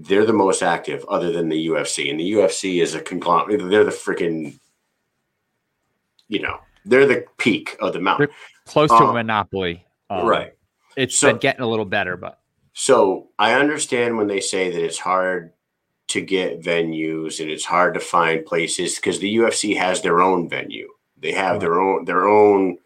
[0.00, 2.08] they're the most active other than the UFC.
[2.08, 3.68] And the UFC is a conglomerate.
[3.68, 4.56] They're the freaking,
[6.28, 8.28] you know, they're the peak of the mountain.
[8.64, 9.84] Close to Uh, a monopoly.
[10.08, 10.52] Um, right.
[10.96, 12.38] It's So- been getting a little better, but
[12.74, 15.52] So I understand when they say that it's hard
[16.08, 20.48] to get venues and it's hard to find places because the UFC has their own
[20.48, 20.88] venue.
[21.16, 22.78] They have their own their own.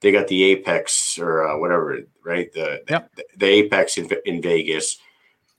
[0.00, 2.52] They got the Apex or uh, whatever, right?
[2.52, 3.10] The, Yep.
[3.16, 4.98] the the Apex in, in Vegas,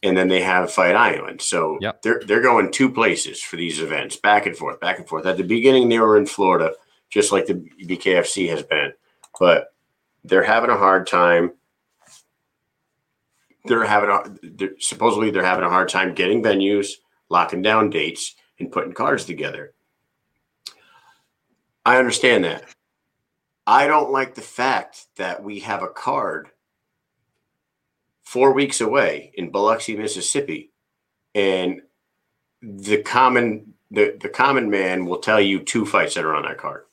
[0.02, 1.42] and then they have Fight Island.
[1.42, 2.02] So Yep.
[2.02, 5.26] they're they're going two places for these events, back and forth, back and forth.
[5.26, 6.74] At the beginning, they were in Florida,
[7.10, 7.56] just like the
[7.86, 8.94] BKFC has been,
[9.40, 9.74] but
[10.24, 11.52] they're having a hard time
[13.66, 14.24] they're having a
[14.56, 16.94] they're, supposedly they're having a hard time getting venues,
[17.30, 19.74] locking down dates, and putting cards together.
[21.86, 22.64] I understand that.
[23.70, 26.50] I don't like the fact that we have a card
[28.24, 30.72] four weeks away in Biloxi, Mississippi,
[31.36, 31.84] and
[32.64, 36.58] the common the, the common man will tell you two fights that are on that
[36.58, 36.86] card.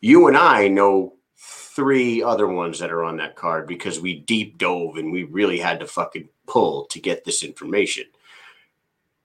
[0.00, 4.58] You and I know three other ones that are on that card because we deep
[4.58, 8.04] dove and we really had to fucking pull to get this information.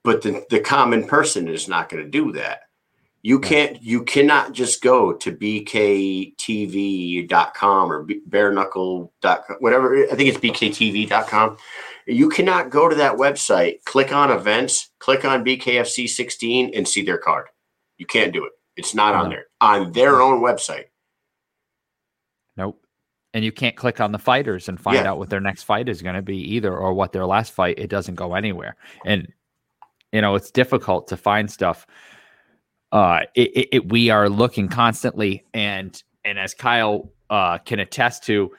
[0.02, 2.62] But the, the common person is not going to do that.
[3.26, 6.30] You can't, you cannot just go to bktv.com
[7.92, 10.04] or bareknuckle.com, whatever.
[10.04, 11.56] I think it's bktv.com.
[12.06, 17.02] You cannot go to that website, click on events, click on BKFC 16 and see
[17.02, 17.46] their card.
[17.98, 18.52] You can't do it.
[18.76, 19.46] It's not on there.
[19.60, 20.84] On their own website.
[22.56, 22.80] nope.
[23.34, 25.10] And you can't click on the fighters and find Yeah.
[25.10, 27.76] out what their next fight is going to be either, or what their last fight.
[27.80, 29.26] It doesn't go anywhere, and
[30.12, 31.88] you know it's difficult to find stuff.
[32.92, 38.24] Uh, it, it, it we are looking constantly, and and as Kyle uh can attest
[38.24, 38.52] to,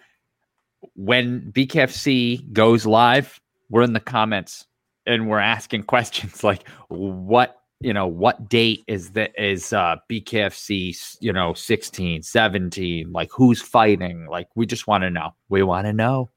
[0.95, 3.39] when BKFC goes live,
[3.69, 4.65] we're in the comments
[5.05, 11.17] and we're asking questions like what you know what date is that is uh bkfc
[11.19, 14.25] you know 16 17 like who's fighting?
[14.25, 15.35] Like we just want to know.
[15.49, 16.29] We want to know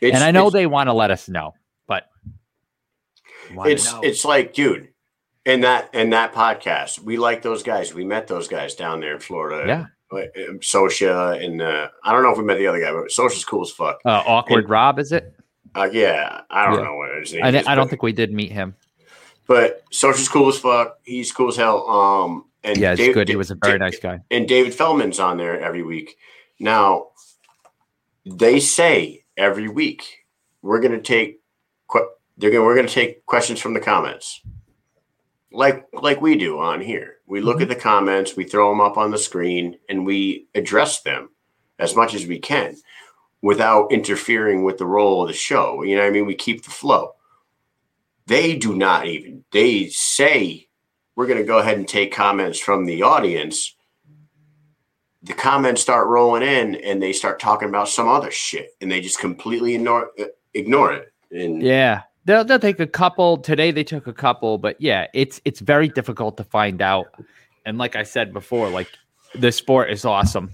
[0.00, 1.54] It's, and i know they want to let us know
[1.86, 2.08] but
[3.64, 4.00] it's know.
[4.02, 4.88] it's like, dude,
[5.44, 7.92] in that in that podcast, we like those guys.
[7.94, 9.64] We met those guys down there in Florida.
[9.66, 10.60] yeah um,
[11.40, 13.70] and uh, I don't know if we met the other guy, but Sosha's cool as
[13.70, 13.98] fuck.
[14.04, 15.34] uh, awkward And- rob is it
[15.74, 16.84] Uh, yeah, I don't Yeah.
[16.84, 17.66] know what his name I, is.
[17.66, 18.74] I don't but- think we did meet him
[19.46, 20.98] But Sosha's cool as fuck.
[21.02, 21.88] He's cool as hell.
[21.88, 24.72] Um, and yeah it's Dave- good he was a very Da- nice guy and David
[24.74, 26.16] Feldman's on there every week.
[26.60, 27.08] Now,
[28.24, 30.04] they say every week
[30.62, 31.40] we're going to take
[32.38, 34.40] they're going we're going to take questions from the comments,
[35.52, 37.16] like like we do on here.
[37.26, 37.62] We look Mm-hmm.
[37.62, 41.30] at the comments, we throw them up on the screen, and we address them
[41.78, 42.76] as much as we can
[43.42, 45.82] without interfering with the role of the show.
[45.82, 46.26] You know what I mean?
[46.26, 47.12] We keep the flow.
[48.26, 49.44] They do not even.
[49.50, 50.68] They say
[51.16, 53.74] we're going to go ahead and take comments from the audience
[55.24, 59.00] the comments start rolling in and they start talking about some other shit and they
[59.00, 60.24] just completely ignore uh,
[60.54, 62.02] ignore it and Yeah.
[62.24, 63.70] They'll, they'll take a couple today.
[63.70, 67.06] They took a couple, but yeah, it's it's very difficult to find out.
[67.66, 68.88] And like I said before, like
[69.34, 70.52] the sport is awesome.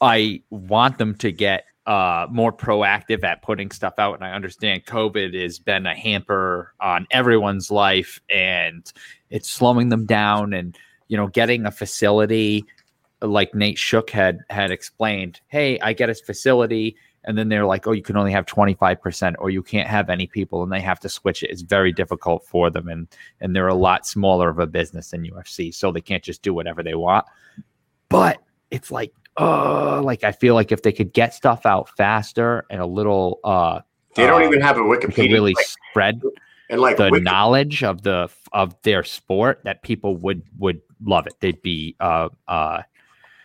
[0.00, 4.86] I want them to get uh, more proactive at putting stuff out, and I understand
[4.86, 8.90] COVID has been a hamper on everyone's life, and
[9.28, 10.54] it's slowing them down.
[10.54, 10.76] And
[11.08, 12.64] you know, getting a facility
[13.22, 15.40] like Nate Shook had had explained.
[15.48, 19.34] Hey, I get a facility and then they're like, oh, you can only have 25%
[19.38, 21.50] or you can't have any people and they have to switch it.
[21.50, 23.06] It's very difficult for them and
[23.40, 26.54] and they're a lot smaller of a business than UFC, so they can't just do
[26.54, 27.26] whatever they want.
[28.08, 28.38] But
[28.70, 32.80] it's like, oh, like I feel like if they could get stuff out faster and
[32.80, 33.80] a little uh
[34.14, 36.22] they don't uh, even have a they could wikipedia really like, spread
[36.70, 41.26] and like the Wiki- knowledge of the of their sport that people would would love
[41.26, 41.34] it.
[41.40, 42.82] They'd be uh uh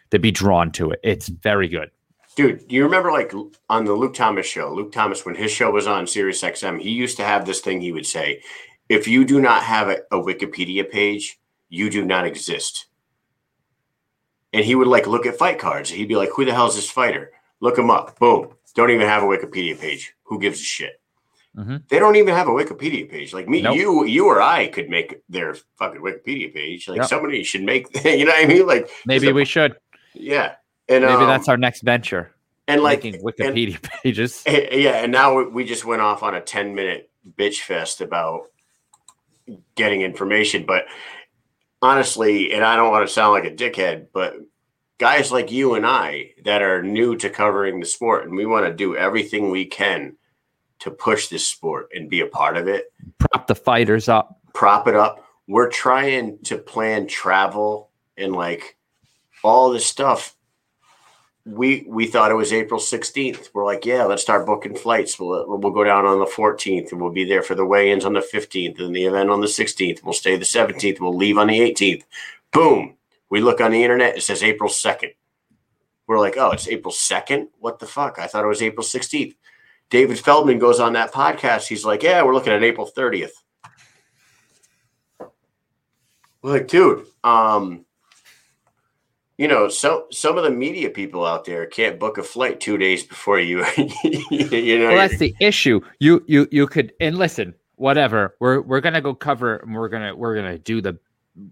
[0.09, 0.99] they'd be drawn to it.
[1.03, 1.91] It's very good.
[2.35, 3.31] Dude do you remember like
[3.69, 6.89] on the luke thomas show luke thomas when his show was on sirius xm he
[6.91, 8.41] used to have this thing he would say
[8.89, 11.39] if you do not have a, a wikipedia page
[11.69, 12.85] you do not exist.
[14.53, 15.89] And he would like look at fight cards.
[15.89, 17.31] He'd be like who the hell is this fighter?
[17.59, 18.17] Look him up.
[18.19, 18.53] Boom.
[18.75, 20.13] Don't even have a wikipedia page.
[20.25, 21.01] Who gives a shit?
[21.57, 21.87] Mhm.
[21.89, 23.33] they don't even have a wikipedia page.
[23.33, 23.75] Like me Nope.
[23.75, 26.87] you you or i could make their fucking wikipedia page.
[26.87, 27.07] Like Yep.
[27.07, 28.67] somebody should make you know what i mean?
[28.67, 29.75] Like Maybe we should.
[30.13, 30.55] yeah
[30.89, 32.31] and Maybe um, that's our next venture.
[32.67, 34.43] and like making and- Wikipedia pages.
[34.45, 38.01] Eh, Yeah, and now we- we just went off on a 10 minute bitch fest
[38.01, 38.43] about
[39.75, 40.65] getting information.
[40.65, 40.85] But
[41.81, 44.35] honestly, and I don't want to sound like a dickhead, but
[44.97, 48.65] guys like you and I that are new to covering the sport, and we want
[48.65, 50.15] to do everything we can
[50.79, 54.39] to push this sport and be a part of it, Prop the fighters up.
[54.53, 55.23] prop it up.
[55.47, 58.77] We're trying to plan travel and like
[59.43, 60.34] all this stuff
[61.45, 63.49] we we thought it was April 16th.
[63.53, 65.19] We're like, yeah, let's start booking flights.
[65.19, 68.13] We'll we'll go down on the 14th and we'll be there for the weigh-ins on
[68.13, 70.03] the 15th and the event on the 16th.
[70.03, 70.99] We'll stay the 17th.
[70.99, 72.03] We'll leave on the 18th.
[72.51, 72.97] Boom.
[73.29, 74.17] We look on the internet.
[74.17, 75.13] It says April 2nd.
[76.07, 77.47] We're like, oh, it's April 2nd?
[77.59, 78.19] What the fuck?
[78.19, 79.35] I thought it was April 16th.
[79.89, 81.67] David Feldman goes on that podcast.
[81.67, 83.31] He's like, yeah, we're looking at April 30th.
[86.41, 87.84] We're like, dude, um,
[89.37, 92.77] you know, some some of the media people out there can't book a flight two
[92.77, 93.65] days before you.
[94.03, 95.81] you know, Well, that's the issue.
[95.99, 98.35] You you you could and listen, whatever.
[98.39, 100.97] We're we're gonna go cover and we're gonna we're gonna do the.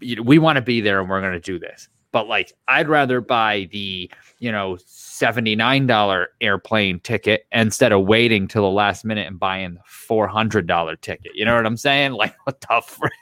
[0.00, 1.88] You know, we want to be there and we're gonna do this.
[2.10, 8.06] But like, I'd rather buy the you know seventy nine dollar airplane ticket instead of
[8.06, 11.32] waiting till the last minute and buying the four hundred dollar ticket.
[11.34, 12.12] You know what I'm saying?
[12.12, 13.12] Like, what the frick?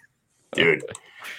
[0.53, 0.85] dude.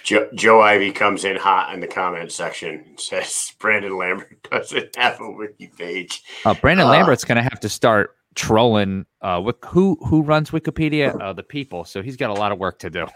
[0.04, 4.94] Joe, Joe Ivy comes in hot in the comment section and says Brandon Lambert doesn't
[4.96, 6.22] have a wiki page.
[6.44, 9.06] Uh, Brandon Uh, Lambert's gonna have to start trolling.
[9.22, 11.18] Uh, who who runs Wikipedia?
[11.24, 11.84] Uh, the people.
[11.84, 13.06] So he's got a lot of work to do.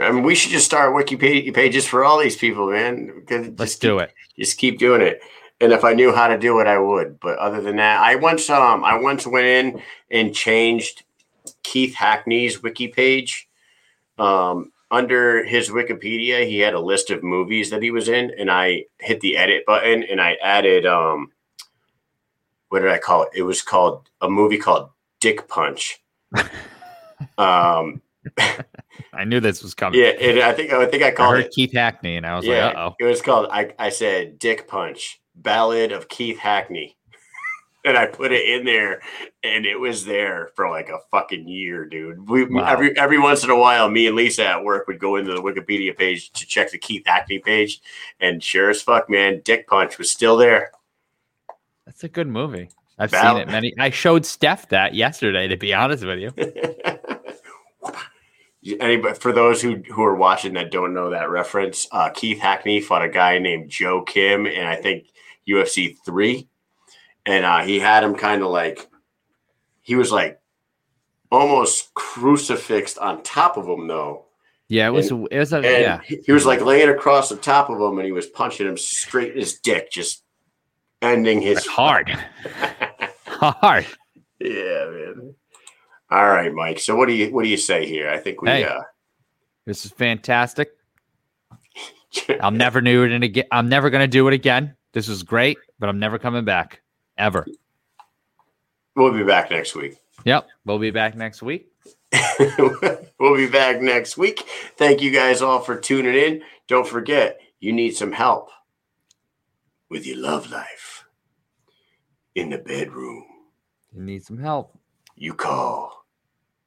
[0.00, 3.24] I mean, we should just start wiki pa- pages for all these people, man.
[3.58, 4.12] Let's do it.
[4.38, 5.20] Just keep doing it.
[5.60, 7.20] And if I knew how to do it, I would.
[7.20, 11.04] But other than that, I once um I once went in and changed
[11.62, 13.48] Keith Hackney's wiki page.
[14.18, 18.50] Um, under his Wikipedia, he had a list of movies that he was in, and
[18.50, 21.30] I hit the edit button and I added um
[22.68, 23.30] what did I call it?
[23.34, 24.90] It was called a movie called
[25.20, 26.00] Dick Punch.
[27.38, 28.00] um
[29.12, 30.00] I knew this was coming.
[30.00, 32.36] yeah, and I think I think I I called heard it Keith Hackney, and I
[32.36, 33.48] was yeah, like, "Uh oh." it was called.
[33.50, 36.96] I, I said Dick Punch, Ballad of Keith Hackney,
[37.84, 39.00] and I put it in there,
[39.42, 42.28] and it was there for like a fucking year, dude.
[42.28, 42.64] We Wow.
[42.66, 45.42] every every once in a while, me and Lisa at work would go into the
[45.42, 47.80] Wikipedia page to check the Keith Hackney page,
[48.20, 50.72] and sure as fuck, man, Dick Punch was still there.
[51.86, 52.68] That's a good movie.
[52.98, 53.72] I've Val- seen it many.
[53.78, 55.48] I showed Steph that yesterday.
[55.48, 56.32] To be honest with you,
[58.78, 62.82] Anybody for those who who are watching that don't know that reference, uh, Keith Hackney
[62.82, 65.06] fought a guy named Joe Kim, and I think
[65.48, 66.46] UFC three,
[67.26, 68.88] and uh, he had him kind of like
[69.80, 70.40] he was like
[71.30, 74.26] almost crucifixed on top of him though,
[74.70, 75.10] yeah, it was.
[75.10, 76.00] it was a yeah.
[76.06, 79.32] he, was like laying across the top of him, and he was punching him straight
[79.32, 80.22] in his dick, just
[81.02, 82.08] ending his hard,
[83.26, 83.84] hard.
[84.38, 85.34] Yeah, man.
[86.08, 86.78] All right, Mike.
[86.78, 88.08] So what do you what do you say here?
[88.08, 88.62] I think we Hey.
[88.62, 88.82] uh,
[89.66, 90.70] This is fantastic.
[92.40, 93.46] I'll never do it again.
[93.50, 94.76] I'm never gonna do it again.
[94.92, 96.80] This was great, but I'm never coming back
[97.20, 97.46] ever.
[98.96, 99.96] we'll be back next week.
[100.24, 101.70] Yep, we'll be back next week.
[103.18, 104.44] we'll be back next week.
[104.76, 106.42] Thank you guys all for tuning in.
[106.66, 108.50] Don't forget, you need some help
[109.88, 111.04] with your love life
[112.34, 113.24] in the bedroom.
[113.94, 114.76] You need some help.
[115.16, 116.06] You call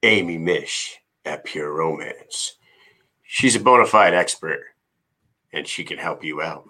[0.03, 2.57] Amy Mish at Pure Romance.
[3.23, 4.61] She's a bona fide expert
[5.51, 6.69] and she can help you out.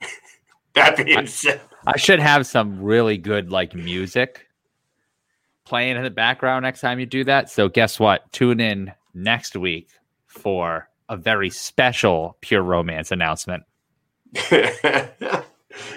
[0.74, 1.60] that being said,
[1.94, 4.46] I should have some really good like music
[5.64, 7.50] playing in the background next time you do that.
[7.50, 8.30] So guess what?
[8.32, 9.88] Tune in next week
[10.26, 13.64] for a very special pure romance announcement.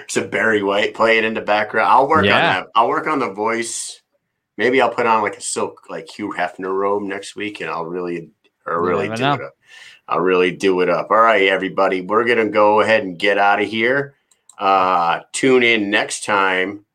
[0.08, 1.90] so Barry White playing in the background.
[1.90, 2.36] I'll work Yeah.
[2.36, 2.68] on that.
[2.76, 4.02] I'll work on the voice.
[4.58, 7.86] Maybe I'll put on like a silk like Hugh Hefner robe next week, and I'll
[7.86, 8.30] really,
[8.66, 9.34] or really do know.
[9.34, 9.54] it up.
[10.08, 11.10] I'll really do it up.
[11.10, 14.16] All right, everybody, we're gonna go ahead and get out of here.
[14.64, 16.86] Uh, tune in next time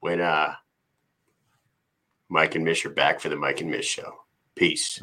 [0.00, 0.54] when uh
[2.30, 4.14] Mike and Mish are back for the Mike and Mish show.
[4.54, 4.98] Peace.